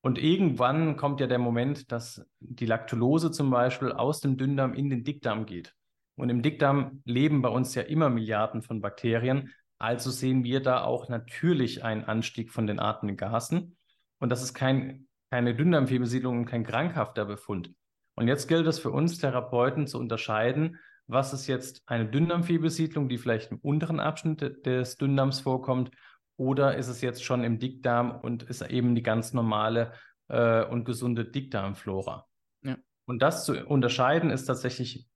Und 0.02 0.17
irgendwann 0.17 0.95
kommt 0.98 1.19
ja 1.19 1.28
der 1.28 1.39
Moment, 1.39 1.91
dass 1.91 2.26
die 2.39 2.65
Laktulose 2.65 3.32
zum 3.32 3.50
Beispiel 3.50 3.91
aus 3.91 4.22
dem 4.22 4.38
Dünndarm 4.38 4.74
in 4.74 4.89
den 4.89 5.04
Dickdarm 5.04 5.45
geht. 5.45 5.76
Und 6.19 6.29
im 6.29 6.41
Dickdarm 6.41 7.01
leben 7.05 7.41
bei 7.41 7.49
uns 7.49 7.75
ja 7.75 7.84
immer 7.84 8.10
Milliarden 8.10 8.62
von 8.62 8.82
Bakterien. 8.82 9.53
Also 9.77 10.12
sehen 10.12 10.43
wir 10.43 10.62
da 10.62 10.84
auch 10.84 11.10
natürlich 11.10 11.84
einen 11.84 12.03
Anstieg 12.03 12.51
von 12.51 12.67
den 12.67 12.79
atmenden 12.79 13.17
Gasen. 13.17 13.77
Und 14.19 14.29
das 14.29 14.43
ist 14.43 14.53
kein, 14.53 15.08
keine 15.32 15.55
Dünndarmfehlbesiedlung 15.55 16.39
und 16.39 16.45
kein 16.45 16.65
krankhafter 16.65 17.25
Befund. 17.25 17.71
Und 18.15 18.27
jetzt 18.27 18.47
gilt 18.47 18.67
es 18.67 18.79
für 18.79 18.91
uns 18.91 19.17
Therapeuten 19.17 19.88
zu 19.88 19.97
unterscheiden, 19.97 20.77
was 21.08 21.34
ist 21.34 21.47
jetzt 21.47 21.82
eine 21.86 22.05
Dünndarmfehlbesiedlung, 22.05 23.08
die 23.08 23.17
vielleicht 23.17 23.51
im 23.51 23.58
unteren 23.60 23.99
Abschnitt 23.99 24.65
des 24.65 24.97
Dünndarms 24.97 25.39
vorkommt, 25.39 25.91
oder 26.39 26.77
ist 26.77 26.88
es 26.88 27.01
jetzt 27.01 27.23
schon 27.23 27.43
im 27.43 27.60
Dickdarm 27.60 28.12
und 28.12 28.43
ist 28.43 28.62
eben 28.62 28.95
die 28.95 29.03
ganz 29.03 29.34
normale 29.34 29.91
äh, 30.29 30.63
und 30.63 30.86
gesunde 30.86 31.25
Dickdarmflora. 31.25 32.27
Ja. 32.62 32.77
Und 33.05 33.21
das 33.21 33.43
zu 33.43 33.65
unterscheiden 33.65 34.29
ist 34.29 34.45
tatsächlich 34.45 35.08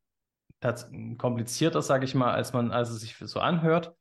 komplizierter, 1.18 1.82
sage 1.82 2.06
ich 2.06 2.16
mal, 2.16 2.34
als 2.34 2.54
man, 2.54 2.72
als 2.72 2.90
es 2.90 3.02
sich 3.02 3.16
so 3.18 3.40
anhört. 3.40 3.96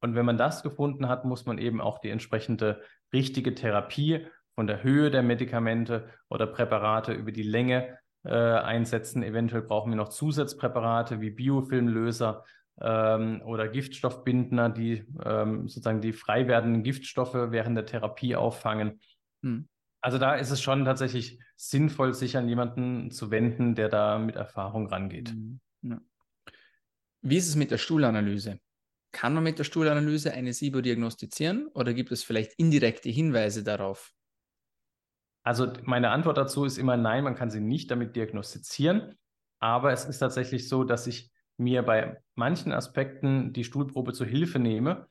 Und 0.00 0.14
wenn 0.14 0.26
man 0.26 0.36
das 0.36 0.62
gefunden 0.62 1.08
hat, 1.08 1.24
muss 1.24 1.46
man 1.46 1.58
eben 1.58 1.80
auch 1.80 1.98
die 1.98 2.10
entsprechende 2.10 2.82
richtige 3.12 3.54
Therapie 3.54 4.26
von 4.54 4.66
der 4.66 4.82
Höhe 4.82 5.10
der 5.10 5.22
Medikamente 5.22 6.08
oder 6.28 6.46
Präparate 6.46 7.12
über 7.12 7.32
die 7.32 7.42
Länge 7.42 7.98
äh, 8.24 8.30
einsetzen. 8.34 9.22
Eventuell 9.22 9.62
brauchen 9.62 9.90
wir 9.90 9.96
noch 9.96 10.08
Zusatzpräparate 10.08 11.20
wie 11.20 11.30
Biofilmlöser 11.30 12.44
ähm, 12.80 13.42
oder 13.44 13.68
Giftstoffbindner, 13.68 14.70
die 14.70 15.04
ähm, 15.24 15.68
sozusagen 15.68 16.00
die 16.00 16.12
frei 16.12 16.46
werdenden 16.48 16.82
Giftstoffe 16.82 17.34
während 17.34 17.76
der 17.76 17.86
Therapie 17.86 18.36
auffangen. 18.36 19.00
Hm. 19.42 19.68
Also 20.00 20.18
da 20.18 20.34
ist 20.34 20.50
es 20.50 20.62
schon 20.62 20.84
tatsächlich 20.84 21.40
sinnvoll, 21.56 22.14
sich 22.14 22.36
an 22.36 22.48
jemanden 22.48 23.10
zu 23.10 23.30
wenden, 23.30 23.74
der 23.74 23.88
da 23.88 24.18
mit 24.18 24.36
Erfahrung 24.36 24.86
rangeht. 24.88 25.30
Hm. 25.30 25.60
Ja. 25.90 26.00
Wie 27.22 27.36
ist 27.36 27.48
es 27.48 27.56
mit 27.56 27.70
der 27.70 27.78
Stuhlanalyse? 27.78 28.60
Kann 29.12 29.34
man 29.34 29.44
mit 29.44 29.58
der 29.58 29.64
Stuhlanalyse 29.64 30.32
eine 30.32 30.52
SIBO 30.52 30.80
diagnostizieren 30.80 31.68
oder 31.68 31.94
gibt 31.94 32.12
es 32.12 32.22
vielleicht 32.22 32.52
indirekte 32.58 33.08
Hinweise 33.08 33.64
darauf? 33.64 34.12
Also 35.42 35.72
meine 35.84 36.10
Antwort 36.10 36.38
dazu 36.38 36.64
ist 36.64 36.76
immer 36.76 36.96
nein, 36.96 37.24
man 37.24 37.36
kann 37.36 37.50
sie 37.50 37.60
nicht 37.60 37.90
damit 37.90 38.16
diagnostizieren. 38.16 39.14
Aber 39.58 39.92
es 39.92 40.04
ist 40.04 40.18
tatsächlich 40.18 40.68
so, 40.68 40.84
dass 40.84 41.06
ich 41.06 41.30
mir 41.56 41.82
bei 41.82 42.20
manchen 42.34 42.72
Aspekten 42.72 43.52
die 43.52 43.64
Stuhlprobe 43.64 44.12
zur 44.12 44.26
Hilfe 44.26 44.58
nehme. 44.58 45.08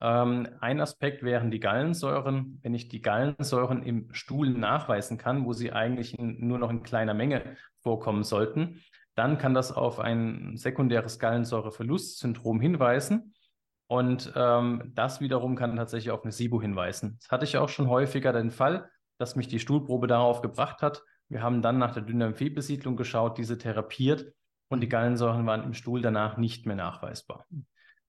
Ähm, 0.00 0.48
ein 0.60 0.80
Aspekt 0.80 1.22
wären 1.22 1.50
die 1.50 1.58
Gallensäuren. 1.58 2.60
Wenn 2.62 2.74
ich 2.74 2.88
die 2.88 3.02
Gallensäuren 3.02 3.82
im 3.82 4.12
Stuhl 4.12 4.50
nachweisen 4.50 5.18
kann, 5.18 5.44
wo 5.44 5.52
sie 5.52 5.72
eigentlich 5.72 6.18
in, 6.18 6.46
nur 6.46 6.58
noch 6.58 6.70
in 6.70 6.82
kleiner 6.82 7.14
Menge 7.14 7.56
vorkommen 7.82 8.22
sollten, 8.22 8.80
dann 9.18 9.36
kann 9.36 9.52
das 9.52 9.72
auf 9.72 9.98
ein 9.98 10.56
sekundäres 10.56 11.18
Gallensäureverlustsyndrom 11.18 12.60
hinweisen. 12.60 13.34
Und 13.88 14.32
ähm, 14.36 14.92
das 14.94 15.20
wiederum 15.20 15.56
kann 15.56 15.76
tatsächlich 15.76 16.12
auf 16.12 16.22
eine 16.22 16.30
SIBO 16.30 16.60
hinweisen. 16.60 17.18
Das 17.20 17.30
hatte 17.30 17.44
ich 17.44 17.56
auch 17.56 17.68
schon 17.68 17.88
häufiger 17.88 18.32
den 18.32 18.50
Fall, 18.50 18.88
dass 19.18 19.34
mich 19.34 19.48
die 19.48 19.58
Stuhlprobe 19.58 20.06
darauf 20.06 20.40
gebracht 20.40 20.82
hat. 20.82 21.02
Wir 21.28 21.42
haben 21.42 21.62
dann 21.62 21.78
nach 21.78 21.92
der 21.92 22.04
Dünndarmfehlbesiedlung 22.04 22.96
geschaut, 22.96 23.38
diese 23.38 23.58
therapiert 23.58 24.32
und 24.68 24.82
die 24.82 24.88
Gallensäuren 24.88 25.44
waren 25.46 25.64
im 25.64 25.74
Stuhl 25.74 26.00
danach 26.00 26.36
nicht 26.36 26.66
mehr 26.66 26.76
nachweisbar. 26.76 27.44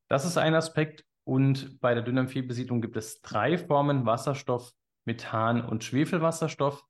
Das 0.09 0.25
ist 0.25 0.37
ein 0.37 0.53
Aspekt. 0.53 1.05
Und 1.23 1.79
bei 1.79 1.93
der 1.95 2.03
Dünndarmfehlbesiedlung 2.03 2.81
gibt 2.81 2.97
es 2.97 3.21
drei 3.21 3.57
Formen: 3.57 4.05
Wasserstoff, 4.05 4.73
Methan 5.05 5.65
und 5.65 5.83
Schwefelwasserstoff. 5.83 6.83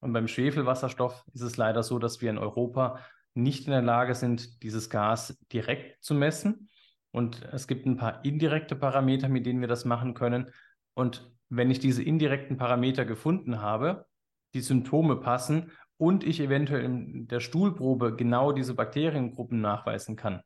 Und 0.00 0.12
beim 0.12 0.28
Schwefelwasserstoff 0.28 1.24
ist 1.32 1.42
es 1.42 1.56
leider 1.56 1.82
so, 1.82 1.98
dass 1.98 2.20
wir 2.20 2.28
in 2.28 2.38
Europa 2.38 2.98
nicht 3.34 3.66
in 3.66 3.72
der 3.72 3.82
Lage 3.82 4.14
sind, 4.14 4.62
dieses 4.62 4.90
Gas 4.90 5.38
direkt 5.52 6.02
zu 6.02 6.14
messen. 6.14 6.68
Und 7.10 7.42
es 7.52 7.66
gibt 7.66 7.86
ein 7.86 7.96
paar 7.96 8.24
indirekte 8.24 8.76
Parameter, 8.76 9.28
mit 9.28 9.46
denen 9.46 9.60
wir 9.60 9.68
das 9.68 9.84
machen 9.84 10.14
können. 10.14 10.50
Und 10.94 11.30
wenn 11.48 11.70
ich 11.70 11.78
diese 11.78 12.02
indirekten 12.02 12.56
Parameter 12.56 13.04
gefunden 13.04 13.60
habe, 13.60 14.06
die 14.54 14.60
Symptome 14.60 15.16
passen 15.16 15.70
und 15.96 16.24
ich 16.24 16.40
eventuell 16.40 16.84
in 16.84 17.28
der 17.28 17.40
Stuhlprobe 17.40 18.16
genau 18.16 18.52
diese 18.52 18.74
Bakteriengruppen 18.74 19.60
nachweisen 19.60 20.16
kann, 20.16 20.42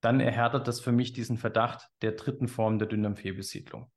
dann 0.00 0.20
erhärtet 0.20 0.66
das 0.68 0.80
für 0.80 0.92
mich 0.92 1.12
diesen 1.12 1.36
Verdacht 1.36 1.88
der 2.02 2.12
dritten 2.12 2.48
Form 2.48 2.78
der 2.78 2.88
Dünndarmfehlbesiedlung. 2.88 3.90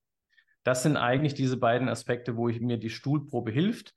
Das 0.63 0.84
sind 0.84 0.97
eigentlich 0.97 1.34
diese 1.34 1.58
beiden 1.58 1.89
Aspekte, 1.89 2.38
wo 2.38 2.47
ich, 2.47 2.62
mir 2.62 2.77
die 2.77 2.89
Stuhlprobe 2.89 3.51
hilft 3.51 3.93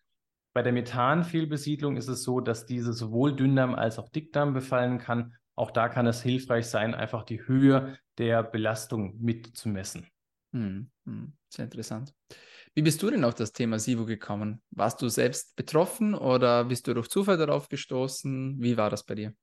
bei 0.57 0.63
der 0.63 0.73
Methanfehlbesiedlung 0.73 1.97
ist 1.97 2.09
es 2.09 2.25
so, 2.25 2.41
dass 2.41 2.67
diese 2.67 2.93
sowohl 2.93 3.37
Dünndarm 3.37 3.77
als 3.77 4.01
auch 4.01 4.09
Dickdarm 4.09 4.55
befallen 4.55 4.99
kann 4.99 5.35
auch 5.57 5.71
da 5.71 5.89
kann 5.89 6.07
es 6.07 6.23
hilfreich 6.23 6.67
sein, 6.67 6.95
einfach 6.95 7.25
die 7.25 7.47
Höhe 7.47 7.99
der 8.19 8.43
Belastung 8.43 9.17
mitzumessen. 9.19 10.07
Hm, 10.53 10.91
hm, 11.07 11.33
sehr 11.49 11.65
interessant. 11.65 12.15
Wie 12.75 12.83
bist 12.83 13.03
du 13.03 13.11
denn 13.11 13.25
auf 13.25 13.35
das 13.35 13.53
Thema 13.53 13.79
SIBO 13.79 14.05
gekommen? 14.05 14.63
Warst 14.71 15.01
du 15.01 15.09
selbst 15.09 15.57
betroffen 15.57 16.15
oder 16.15 16.67
bist 16.67 16.87
du 16.87 16.95
durch 16.95 17.09
Zufall 17.09 17.39
darauf 17.39 17.71
gestoßen? 17.71 18.61
Wie 18.61 18.77
war 18.77 18.91
das 18.91 19.05
bei 19.05 19.15
dir? 19.15 19.35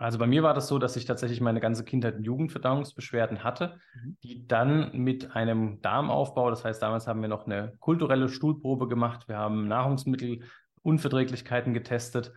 Also 0.00 0.18
bei 0.18 0.26
mir 0.26 0.42
war 0.42 0.54
das 0.54 0.66
so, 0.66 0.78
dass 0.78 0.96
ich 0.96 1.04
tatsächlich 1.04 1.42
meine 1.42 1.60
ganze 1.60 1.84
Kindheit 1.84 2.16
und 2.16 2.24
Jugendverdauungsbeschwerden 2.24 3.44
hatte, 3.44 3.78
mhm. 3.94 4.16
die 4.22 4.48
dann 4.48 4.96
mit 4.96 5.36
einem 5.36 5.82
Darmaufbau, 5.82 6.48
das 6.48 6.64
heißt, 6.64 6.80
damals 6.80 7.06
haben 7.06 7.20
wir 7.20 7.28
noch 7.28 7.44
eine 7.44 7.74
kulturelle 7.80 8.30
Stuhlprobe 8.30 8.88
gemacht, 8.88 9.28
wir 9.28 9.36
haben 9.36 9.68
Nahrungsmittelunverträglichkeiten 9.68 11.74
getestet 11.74 12.32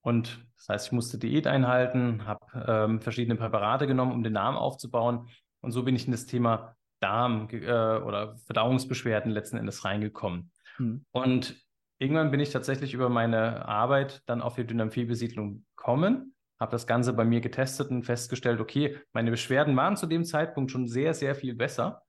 und 0.00 0.44
das 0.56 0.68
heißt, 0.68 0.88
ich 0.88 0.92
musste 0.92 1.16
Diät 1.16 1.46
einhalten, 1.46 2.26
habe 2.26 2.64
ähm, 2.66 3.00
verschiedene 3.00 3.36
Präparate 3.36 3.86
genommen, 3.86 4.10
um 4.10 4.24
den 4.24 4.34
Darm 4.34 4.56
aufzubauen 4.56 5.28
und 5.60 5.70
so 5.70 5.84
bin 5.84 5.94
ich 5.94 6.06
in 6.06 6.12
das 6.12 6.26
Thema 6.26 6.74
Darm 6.98 7.46
äh, 7.52 7.98
oder 7.98 8.38
Verdauungsbeschwerden 8.38 9.30
letzten 9.30 9.56
Endes 9.56 9.84
reingekommen. 9.84 10.50
Mhm. 10.78 11.04
Und 11.12 11.64
irgendwann 12.00 12.32
bin 12.32 12.40
ich 12.40 12.50
tatsächlich 12.50 12.92
über 12.92 13.08
meine 13.08 13.68
Arbeit 13.68 14.24
dann 14.26 14.42
auf 14.42 14.56
die 14.56 14.66
Dynamphie-Besiedlung 14.66 15.64
gekommen 15.76 16.33
habe 16.64 16.72
das 16.72 16.86
Ganze 16.86 17.12
bei 17.12 17.26
mir 17.26 17.42
getestet 17.42 17.90
und 17.90 18.04
festgestellt, 18.04 18.58
okay, 18.58 18.96
meine 19.12 19.30
Beschwerden 19.30 19.76
waren 19.76 19.98
zu 19.98 20.06
dem 20.06 20.24
Zeitpunkt 20.24 20.70
schon 20.70 20.88
sehr, 20.88 21.12
sehr 21.12 21.34
viel 21.34 21.54
besser. 21.54 22.00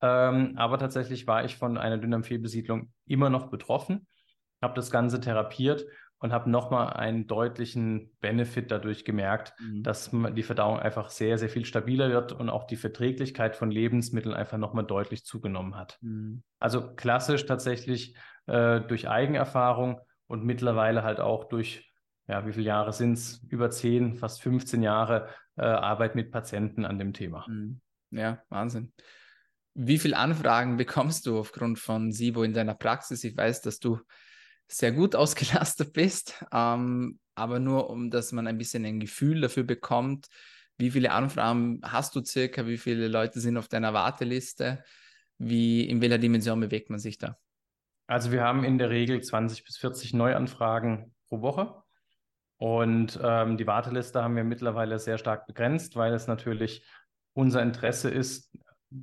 Ähm, 0.00 0.54
aber 0.56 0.78
tatsächlich 0.78 1.26
war 1.26 1.44
ich 1.44 1.56
von 1.56 1.76
einer 1.76 1.98
Dünndarmfehlbesiedlung 1.98 2.92
immer 3.06 3.28
noch 3.28 3.50
betroffen, 3.50 4.06
habe 4.62 4.74
das 4.74 4.92
Ganze 4.92 5.20
therapiert 5.20 5.84
und 6.18 6.32
habe 6.32 6.48
nochmal 6.48 6.92
einen 6.92 7.26
deutlichen 7.26 8.12
Benefit 8.20 8.70
dadurch 8.70 9.04
gemerkt, 9.04 9.52
mhm. 9.58 9.82
dass 9.82 10.12
die 10.12 10.42
Verdauung 10.44 10.78
einfach 10.78 11.08
sehr, 11.08 11.36
sehr 11.36 11.48
viel 11.48 11.64
stabiler 11.64 12.08
wird 12.10 12.30
und 12.30 12.48
auch 12.50 12.68
die 12.68 12.76
Verträglichkeit 12.76 13.56
von 13.56 13.72
Lebensmitteln 13.72 14.34
einfach 14.34 14.58
nochmal 14.58 14.86
deutlich 14.86 15.24
zugenommen 15.24 15.74
hat. 15.74 15.98
Mhm. 16.02 16.44
Also 16.60 16.94
klassisch 16.94 17.46
tatsächlich 17.46 18.16
äh, 18.46 18.80
durch 18.80 19.08
Eigenerfahrung 19.08 20.00
und 20.28 20.44
mittlerweile 20.44 21.02
halt 21.02 21.18
auch 21.18 21.48
durch 21.48 21.92
ja, 22.26 22.46
wie 22.46 22.52
viele 22.52 22.66
Jahre 22.66 22.92
sind 22.92 23.14
es? 23.14 23.42
Über 23.48 23.70
10, 23.70 24.16
fast 24.16 24.42
15 24.42 24.82
Jahre 24.82 25.28
äh, 25.56 25.62
Arbeit 25.62 26.14
mit 26.14 26.30
Patienten 26.30 26.84
an 26.84 26.98
dem 26.98 27.12
Thema. 27.12 27.46
Mhm. 27.48 27.80
Ja, 28.10 28.42
Wahnsinn. 28.48 28.92
Wie 29.74 29.98
viele 29.98 30.16
Anfragen 30.16 30.76
bekommst 30.78 31.26
du 31.26 31.38
aufgrund 31.38 31.78
von 31.78 32.12
SIBO 32.12 32.42
in 32.42 32.54
deiner 32.54 32.74
Praxis? 32.74 33.24
Ich 33.24 33.36
weiß, 33.36 33.60
dass 33.62 33.78
du 33.78 34.00
sehr 34.68 34.92
gut 34.92 35.14
ausgelastet 35.16 35.92
bist, 35.92 36.44
ähm, 36.52 37.18
aber 37.34 37.58
nur 37.58 37.90
um, 37.90 38.10
dass 38.10 38.32
man 38.32 38.46
ein 38.46 38.58
bisschen 38.58 38.84
ein 38.84 39.00
Gefühl 39.00 39.40
dafür 39.40 39.64
bekommt, 39.64 40.28
wie 40.76 40.90
viele 40.90 41.12
Anfragen 41.12 41.80
hast 41.84 42.16
du 42.16 42.24
circa, 42.24 42.66
wie 42.66 42.78
viele 42.78 43.06
Leute 43.06 43.40
sind 43.40 43.56
auf 43.58 43.68
deiner 43.68 43.92
Warteliste, 43.92 44.82
wie, 45.38 45.88
in 45.88 46.00
welcher 46.00 46.18
Dimension 46.18 46.58
bewegt 46.58 46.90
man 46.90 46.98
sich 46.98 47.18
da? 47.18 47.36
Also 48.06 48.32
wir 48.32 48.42
haben 48.42 48.64
in 48.64 48.78
der 48.78 48.90
Regel 48.90 49.22
20 49.22 49.64
bis 49.64 49.76
40 49.76 50.14
Neuanfragen 50.14 51.14
pro 51.28 51.40
Woche. 51.42 51.83
Und 52.64 53.20
ähm, 53.22 53.58
die 53.58 53.66
Warteliste 53.66 54.22
haben 54.22 54.36
wir 54.36 54.42
mittlerweile 54.42 54.98
sehr 54.98 55.18
stark 55.18 55.46
begrenzt, 55.46 55.96
weil 55.96 56.14
es 56.14 56.28
natürlich 56.28 56.82
unser 57.34 57.60
Interesse 57.60 58.08
ist, 58.08 58.56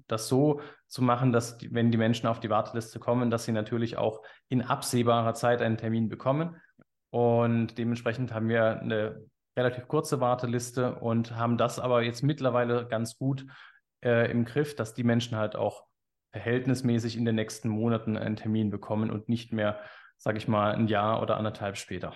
das 0.07 0.27
so 0.27 0.61
zu 0.87 1.03
machen, 1.03 1.31
dass 1.31 1.59
die, 1.59 1.71
wenn 1.71 1.91
die 1.91 1.99
Menschen 1.99 2.25
auf 2.25 2.39
die 2.39 2.49
Warteliste 2.49 2.97
kommen, 2.97 3.29
dass 3.29 3.45
sie 3.45 3.51
natürlich 3.51 3.97
auch 3.97 4.23
in 4.49 4.63
absehbarer 4.63 5.35
Zeit 5.35 5.61
einen 5.61 5.77
Termin 5.77 6.09
bekommen. 6.09 6.59
Und 7.11 7.77
dementsprechend 7.77 8.33
haben 8.33 8.49
wir 8.49 8.81
eine 8.81 9.23
relativ 9.55 9.87
kurze 9.87 10.19
Warteliste 10.19 10.95
und 10.95 11.35
haben 11.35 11.59
das 11.59 11.77
aber 11.77 12.01
jetzt 12.01 12.23
mittlerweile 12.23 12.87
ganz 12.87 13.15
gut 13.15 13.45
äh, 14.03 14.31
im 14.31 14.43
Griff, 14.43 14.75
dass 14.75 14.95
die 14.95 15.03
Menschen 15.03 15.37
halt 15.37 15.55
auch 15.55 15.85
verhältnismäßig 16.31 17.15
in 17.15 17.25
den 17.25 17.35
nächsten 17.35 17.69
Monaten 17.69 18.17
einen 18.17 18.37
Termin 18.37 18.71
bekommen 18.71 19.11
und 19.11 19.29
nicht 19.29 19.53
mehr, 19.53 19.79
sage 20.17 20.39
ich 20.39 20.47
mal, 20.47 20.73
ein 20.73 20.87
Jahr 20.87 21.21
oder 21.21 21.37
anderthalb 21.37 21.77
später. 21.77 22.15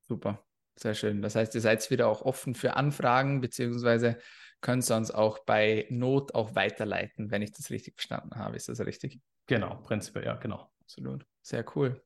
Super. 0.00 0.47
Sehr 0.78 0.94
schön. 0.94 1.22
Das 1.22 1.34
heißt, 1.34 1.54
ihr 1.56 1.60
seid 1.60 1.90
wieder 1.90 2.06
auch 2.06 2.22
offen 2.22 2.54
für 2.54 2.76
Anfragen, 2.76 3.40
beziehungsweise 3.40 4.18
könnt 4.60 4.88
ihr 4.88 4.96
uns 4.96 5.10
auch 5.10 5.40
bei 5.40 5.86
Not 5.90 6.34
auch 6.34 6.54
weiterleiten, 6.54 7.30
wenn 7.30 7.42
ich 7.42 7.52
das 7.52 7.70
richtig 7.70 7.94
verstanden 7.94 8.36
habe. 8.36 8.56
Ist 8.56 8.68
das 8.68 8.80
richtig? 8.80 9.20
Genau, 9.46 9.76
prinzipiell, 9.76 10.24
ja, 10.24 10.34
genau. 10.36 10.70
Absolut. 10.82 11.26
Sehr 11.42 11.64
cool. 11.74 12.00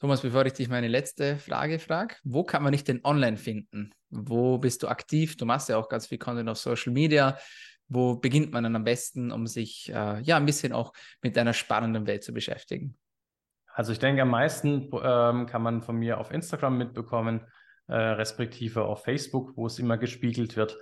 Thomas, 0.00 0.22
bevor 0.22 0.44
ich 0.46 0.54
dich 0.54 0.68
meine 0.68 0.88
letzte 0.88 1.36
Frage 1.36 1.78
frage, 1.78 2.16
wo 2.24 2.42
kann 2.42 2.62
man 2.62 2.72
dich 2.72 2.84
denn 2.84 3.00
online 3.04 3.36
finden? 3.36 3.92
Wo 4.08 4.58
bist 4.58 4.82
du 4.82 4.88
aktiv? 4.88 5.36
Du 5.36 5.44
machst 5.44 5.68
ja 5.68 5.76
auch 5.76 5.88
ganz 5.88 6.06
viel 6.06 6.18
Content 6.18 6.48
auf 6.48 6.58
Social 6.58 6.92
Media. 6.92 7.38
Wo 7.86 8.16
beginnt 8.16 8.52
man 8.52 8.64
dann 8.64 8.76
am 8.76 8.84
besten, 8.84 9.30
um 9.30 9.46
sich 9.46 9.90
äh, 9.90 10.20
ja 10.20 10.36
ein 10.36 10.46
bisschen 10.46 10.72
auch 10.72 10.92
mit 11.22 11.36
deiner 11.36 11.52
spannenden 11.52 12.06
Welt 12.06 12.24
zu 12.24 12.32
beschäftigen? 12.32 12.96
Also 13.72 13.92
ich 13.92 13.98
denke, 13.98 14.22
am 14.22 14.30
meisten 14.30 14.90
ähm, 15.02 15.46
kann 15.46 15.62
man 15.62 15.82
von 15.82 15.96
mir 15.96 16.18
auf 16.18 16.30
Instagram 16.30 16.78
mitbekommen 16.78 17.46
äh, 17.90 17.94
respektive 17.94 18.84
auf 18.84 19.02
Facebook, 19.02 19.56
wo 19.56 19.66
es 19.66 19.80
immer 19.80 19.98
gespiegelt 19.98 20.56
wird. 20.56 20.78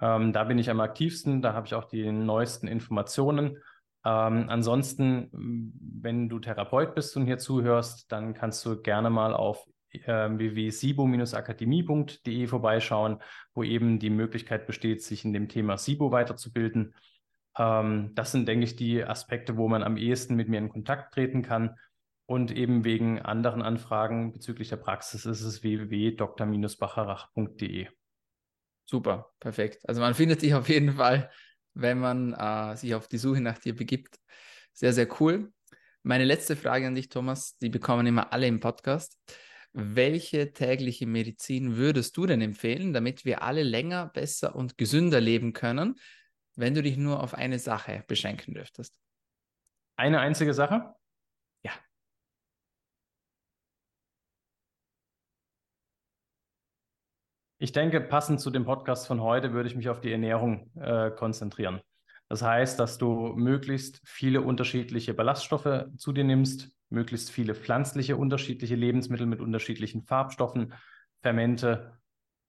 Ähm, 0.00 0.32
da 0.32 0.44
bin 0.44 0.58
ich 0.58 0.68
am 0.68 0.80
aktivsten, 0.80 1.42
da 1.42 1.52
habe 1.52 1.66
ich 1.66 1.74
auch 1.74 1.84
die 1.84 2.10
neuesten 2.10 2.66
Informationen. 2.66 3.58
Ähm, 4.04 4.46
ansonsten, 4.48 5.28
wenn 5.32 6.28
du 6.28 6.40
Therapeut 6.40 6.94
bist 6.94 7.16
und 7.16 7.26
hier 7.26 7.38
zuhörst, 7.38 8.10
dann 8.10 8.34
kannst 8.34 8.66
du 8.66 8.82
gerne 8.82 9.10
mal 9.10 9.32
auf 9.32 9.64
äh, 9.92 10.06
www.sibo-akademie.de 10.06 12.46
vorbeischauen, 12.46 13.18
wo 13.54 13.62
eben 13.62 14.00
die 14.00 14.10
Möglichkeit 14.10 14.66
besteht, 14.66 15.04
sich 15.04 15.24
in 15.24 15.32
dem 15.32 15.48
Thema 15.48 15.78
SIBO 15.78 16.10
weiterzubilden. 16.10 16.94
Ähm, 17.56 18.10
das 18.14 18.32
sind, 18.32 18.48
denke 18.48 18.64
ich, 18.64 18.74
die 18.74 19.04
Aspekte, 19.04 19.56
wo 19.56 19.68
man 19.68 19.84
am 19.84 19.96
ehesten 19.96 20.34
mit 20.34 20.48
mir 20.48 20.58
in 20.58 20.68
Kontakt 20.68 21.14
treten 21.14 21.42
kann. 21.42 21.76
Und 22.30 22.52
eben 22.52 22.84
wegen 22.84 23.20
anderen 23.20 23.60
Anfragen 23.60 24.32
bezüglich 24.32 24.68
der 24.68 24.76
Praxis 24.76 25.26
ist 25.26 25.42
es 25.42 25.64
www.dr-bacharach.de. 25.64 27.88
Super, 28.84 29.32
perfekt. 29.40 29.88
Also 29.88 30.00
man 30.00 30.14
findet 30.14 30.42
dich 30.42 30.54
auf 30.54 30.68
jeden 30.68 30.92
Fall, 30.92 31.28
wenn 31.74 31.98
man 31.98 32.32
äh, 32.34 32.76
sich 32.76 32.94
auf 32.94 33.08
die 33.08 33.18
Suche 33.18 33.40
nach 33.40 33.58
dir 33.58 33.74
begibt. 33.74 34.20
Sehr, 34.72 34.92
sehr 34.92 35.08
cool. 35.20 35.52
Meine 36.04 36.22
letzte 36.22 36.54
Frage 36.54 36.86
an 36.86 36.94
dich, 36.94 37.08
Thomas, 37.08 37.58
die 37.58 37.68
bekommen 37.68 38.06
immer 38.06 38.32
alle 38.32 38.46
im 38.46 38.60
Podcast. 38.60 39.18
Welche 39.72 40.52
tägliche 40.52 41.08
Medizin 41.08 41.74
würdest 41.74 42.16
du 42.16 42.26
denn 42.26 42.42
empfehlen, 42.42 42.92
damit 42.92 43.24
wir 43.24 43.42
alle 43.42 43.64
länger, 43.64 44.06
besser 44.06 44.54
und 44.54 44.78
gesünder 44.78 45.20
leben 45.20 45.52
können, 45.52 45.96
wenn 46.54 46.76
du 46.76 46.82
dich 46.84 46.96
nur 46.96 47.24
auf 47.24 47.34
eine 47.34 47.58
Sache 47.58 48.04
beschränken 48.06 48.54
dürftest? 48.54 48.94
Eine 49.96 50.20
einzige 50.20 50.54
Sache? 50.54 50.94
Ich 57.62 57.72
denke, 57.72 58.00
passend 58.00 58.40
zu 58.40 58.50
dem 58.50 58.64
Podcast 58.64 59.06
von 59.06 59.20
heute 59.20 59.52
würde 59.52 59.68
ich 59.68 59.76
mich 59.76 59.90
auf 59.90 60.00
die 60.00 60.10
Ernährung 60.10 60.70
äh, 60.80 61.10
konzentrieren. 61.10 61.82
Das 62.30 62.40
heißt, 62.40 62.80
dass 62.80 62.96
du 62.96 63.34
möglichst 63.36 64.00
viele 64.02 64.40
unterschiedliche 64.40 65.12
Ballaststoffe 65.12 65.84
zu 65.98 66.12
dir 66.12 66.24
nimmst, 66.24 66.70
möglichst 66.88 67.30
viele 67.30 67.54
pflanzliche 67.54 68.16
unterschiedliche 68.16 68.76
Lebensmittel 68.76 69.26
mit 69.26 69.42
unterschiedlichen 69.42 70.04
Farbstoffen, 70.04 70.72
Fermente 71.20 71.98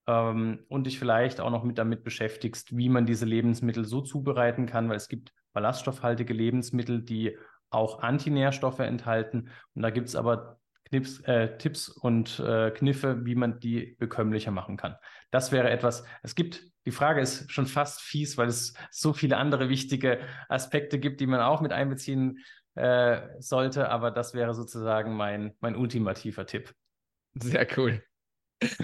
ähm, 0.07 0.63
und 0.69 0.87
dich 0.87 0.97
vielleicht 0.97 1.41
auch 1.41 1.51
noch 1.51 1.65
mit 1.65 1.77
damit 1.77 2.05
beschäftigst, 2.05 2.77
wie 2.77 2.87
man 2.87 3.05
diese 3.05 3.25
Lebensmittel 3.25 3.83
so 3.83 3.99
zubereiten 3.99 4.65
kann, 4.65 4.87
weil 4.87 4.95
es 4.95 5.09
gibt 5.09 5.33
ballaststoffhaltige 5.51 6.33
Lebensmittel, 6.33 7.01
die 7.01 7.37
auch 7.69 7.99
Antinährstoffe 7.99 8.79
enthalten. 8.79 9.49
Und 9.73 9.81
da 9.81 9.89
gibt 9.89 10.07
es 10.07 10.15
aber 10.15 10.60
Knips, 10.91 11.21
äh, 11.21 11.57
Tipps 11.57 11.87
und 11.87 12.39
äh, 12.39 12.69
Kniffe, 12.71 13.25
wie 13.25 13.35
man 13.35 13.61
die 13.61 13.95
bekömmlicher 13.97 14.51
machen 14.51 14.75
kann. 14.75 14.97
Das 15.31 15.53
wäre 15.53 15.69
etwas, 15.69 16.03
es 16.21 16.35
gibt, 16.35 16.63
die 16.85 16.91
Frage 16.91 17.21
ist 17.21 17.49
schon 17.49 17.65
fast 17.65 18.01
fies, 18.01 18.37
weil 18.37 18.49
es 18.49 18.73
so 18.91 19.13
viele 19.13 19.37
andere 19.37 19.69
wichtige 19.69 20.19
Aspekte 20.49 20.99
gibt, 20.99 21.21
die 21.21 21.27
man 21.27 21.39
auch 21.39 21.61
mit 21.61 21.71
einbeziehen 21.71 22.39
äh, 22.75 23.21
sollte, 23.39 23.89
aber 23.89 24.11
das 24.11 24.33
wäre 24.33 24.53
sozusagen 24.53 25.15
mein, 25.15 25.53
mein 25.61 25.77
ultimativer 25.77 26.45
Tipp. 26.45 26.73
Sehr 27.35 27.65
cool. 27.77 28.03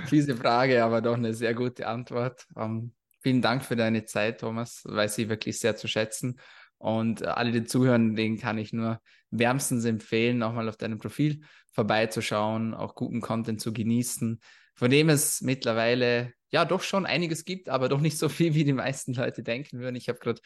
Fiese 0.05 0.37
Frage, 0.37 0.81
aber 0.85 1.01
doch 1.01 1.15
eine 1.15 1.33
sehr 1.33 1.53
gute 1.53 1.87
Antwort. 1.87 2.45
Um, 2.55 2.63
ähm, 2.63 2.93
vielen 3.21 3.41
Dank 3.41 3.65
für 3.65 3.75
deine 3.75 4.05
Zeit, 4.05 4.39
Thomas, 4.39 4.83
weiß 4.85 5.17
ich 5.17 5.27
wirklich 5.27 5.59
sehr 5.59 5.75
zu 5.75 5.89
schätzen. 5.89 6.39
Und 6.77 7.21
äh, 7.21 7.25
alle, 7.25 7.51
die 7.51 7.65
zuhören, 7.65 8.15
denen 8.15 8.37
kann 8.37 8.57
ich 8.57 8.71
nur 8.71 9.01
wärmstens 9.31 9.85
empfehlen, 9.85 10.43
auch 10.43 10.53
mal 10.53 10.69
auf 10.69 10.77
deinem 10.77 10.97
Profil 10.97 11.41
vorbeizuschauen, 11.71 12.73
auch 12.73 12.95
guten 12.95 13.21
Content 13.21 13.61
zu 13.61 13.73
genießen, 13.73 14.39
von 14.73 14.91
dem 14.91 15.09
es 15.09 15.41
mittlerweile 15.41 16.33
ja 16.49 16.65
doch 16.65 16.81
schon 16.81 17.05
einiges 17.05 17.45
gibt, 17.45 17.69
aber 17.69 17.89
doch 17.89 17.99
nicht 17.99 18.17
so 18.17 18.29
viel, 18.29 18.53
wie 18.53 18.63
die 18.63 18.73
meisten 18.73 19.13
Leute 19.13 19.43
denken 19.43 19.79
würden. 19.79 19.95
Ich 19.95 20.07
habe 20.09 20.19
gerade 20.19 20.41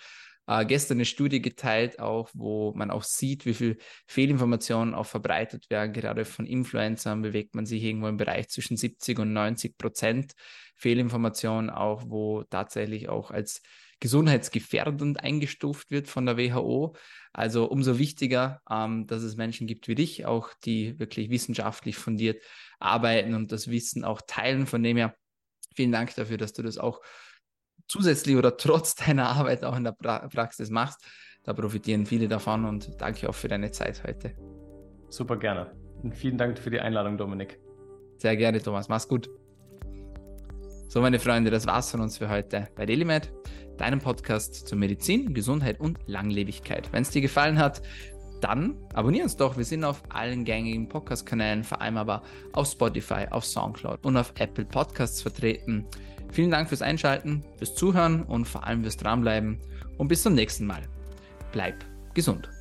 äh, 0.47 0.65
gestern 0.65 0.97
eine 0.97 1.05
Studie 1.05 1.41
geteilt, 1.41 1.99
auch 1.99 2.29
wo 2.33 2.73
man 2.73 2.91
auch 2.91 3.03
sieht, 3.03 3.45
wie 3.45 3.53
viel 3.53 3.77
Fehlinformationen 4.07 4.93
auch 4.93 5.05
verbreitet 5.05 5.69
werden. 5.69 5.93
Gerade 5.93 6.25
von 6.25 6.45
Influencern 6.45 7.21
bewegt 7.21 7.55
man 7.55 7.65
sich 7.65 7.83
irgendwo 7.83 8.07
im 8.07 8.17
Bereich 8.17 8.49
zwischen 8.49 8.77
70 8.77 9.19
und 9.19 9.33
90 9.33 9.77
Prozent 9.77 10.33
Fehlinformationen, 10.75 11.69
auch 11.69 12.03
wo 12.07 12.43
tatsächlich 12.43 13.07
auch 13.07 13.31
als 13.31 13.61
gesundheitsgefährdend 14.01 15.23
eingestuft 15.23 15.91
wird 15.91 16.09
von 16.09 16.25
der 16.25 16.37
WHO. 16.37 16.95
Also 17.31 17.69
umso 17.69 17.97
wichtiger, 17.97 18.61
ähm, 18.69 19.07
dass 19.07 19.23
es 19.23 19.37
Menschen 19.37 19.67
gibt 19.67 19.87
wie 19.87 19.95
dich, 19.95 20.25
auch 20.25 20.49
die 20.65 20.99
wirklich 20.99 21.29
wissenschaftlich 21.29 21.95
fundiert 21.95 22.43
arbeiten 22.79 23.33
und 23.35 23.53
das 23.53 23.69
Wissen 23.69 24.03
auch 24.03 24.21
teilen. 24.27 24.67
Von 24.67 24.83
dem 24.83 24.97
her 24.97 25.15
vielen 25.75 25.93
Dank 25.93 26.13
dafür, 26.15 26.37
dass 26.37 26.51
du 26.51 26.63
das 26.63 26.77
auch 26.77 27.01
zusätzlich 27.87 28.35
oder 28.35 28.57
trotz 28.57 28.95
deiner 28.95 29.29
Arbeit 29.29 29.63
auch 29.63 29.77
in 29.77 29.85
der 29.85 29.93
pra 29.93 30.27
Praxis 30.27 30.69
machst. 30.69 31.05
Da 31.43 31.53
profitieren 31.53 32.05
viele 32.05 32.27
davon 32.27 32.65
und 32.65 32.99
danke 32.99 33.29
auch 33.29 33.35
für 33.35 33.47
deine 33.47 33.71
Zeit 33.71 34.03
heute. 34.03 34.35
Super 35.09 35.37
gerne. 35.37 35.71
Und 36.03 36.15
vielen 36.15 36.37
Dank 36.37 36.57
für 36.57 36.69
die 36.69 36.79
Einladung, 36.79 37.17
Dominik. 37.17 37.59
Sehr 38.17 38.35
gerne, 38.35 38.61
Thomas. 38.61 38.89
Mach's 38.89 39.07
gut. 39.07 39.29
So, 40.87 41.01
meine 41.01 41.19
Freunde, 41.19 41.49
das 41.49 41.65
war's 41.65 41.89
von 41.89 42.01
uns 42.01 42.17
für 42.17 42.29
heute 42.29 42.67
bei 42.75 42.85
DailyMed, 42.85 43.31
deinem 43.81 43.99
Podcast 43.99 44.67
zur 44.67 44.77
Medizin, 44.77 45.33
Gesundheit 45.33 45.79
und 45.79 45.97
Langlebigkeit. 46.05 46.87
Wenn 46.91 47.01
es 47.01 47.09
dir 47.09 47.21
gefallen 47.21 47.57
hat, 47.57 47.81
dann 48.41 48.77
abonnier 48.93 49.23
uns 49.23 49.37
doch. 49.37 49.57
Wir 49.57 49.65
sind 49.65 49.83
auf 49.83 50.03
allen 50.09 50.45
gängigen 50.45 50.87
Podcast-Kanälen, 50.87 51.63
vor 51.63 51.81
allem 51.81 51.97
aber 51.97 52.21
auf 52.53 52.67
Spotify, 52.67 53.25
auf 53.31 53.43
Soundcloud 53.43 54.05
und 54.05 54.17
auf 54.17 54.33
Apple 54.37 54.65
Podcasts 54.65 55.21
vertreten. 55.21 55.85
Vielen 56.31 56.51
Dank 56.51 56.69
fürs 56.69 56.83
Einschalten, 56.83 57.43
fürs 57.57 57.73
Zuhören 57.73 58.21
und 58.23 58.45
vor 58.45 58.65
allem 58.65 58.83
fürs 58.83 58.97
Dranbleiben. 58.97 59.59
Und 59.97 60.07
bis 60.07 60.21
zum 60.21 60.33
nächsten 60.33 60.65
Mal. 60.65 60.83
Bleib 61.51 61.83
gesund. 62.13 62.60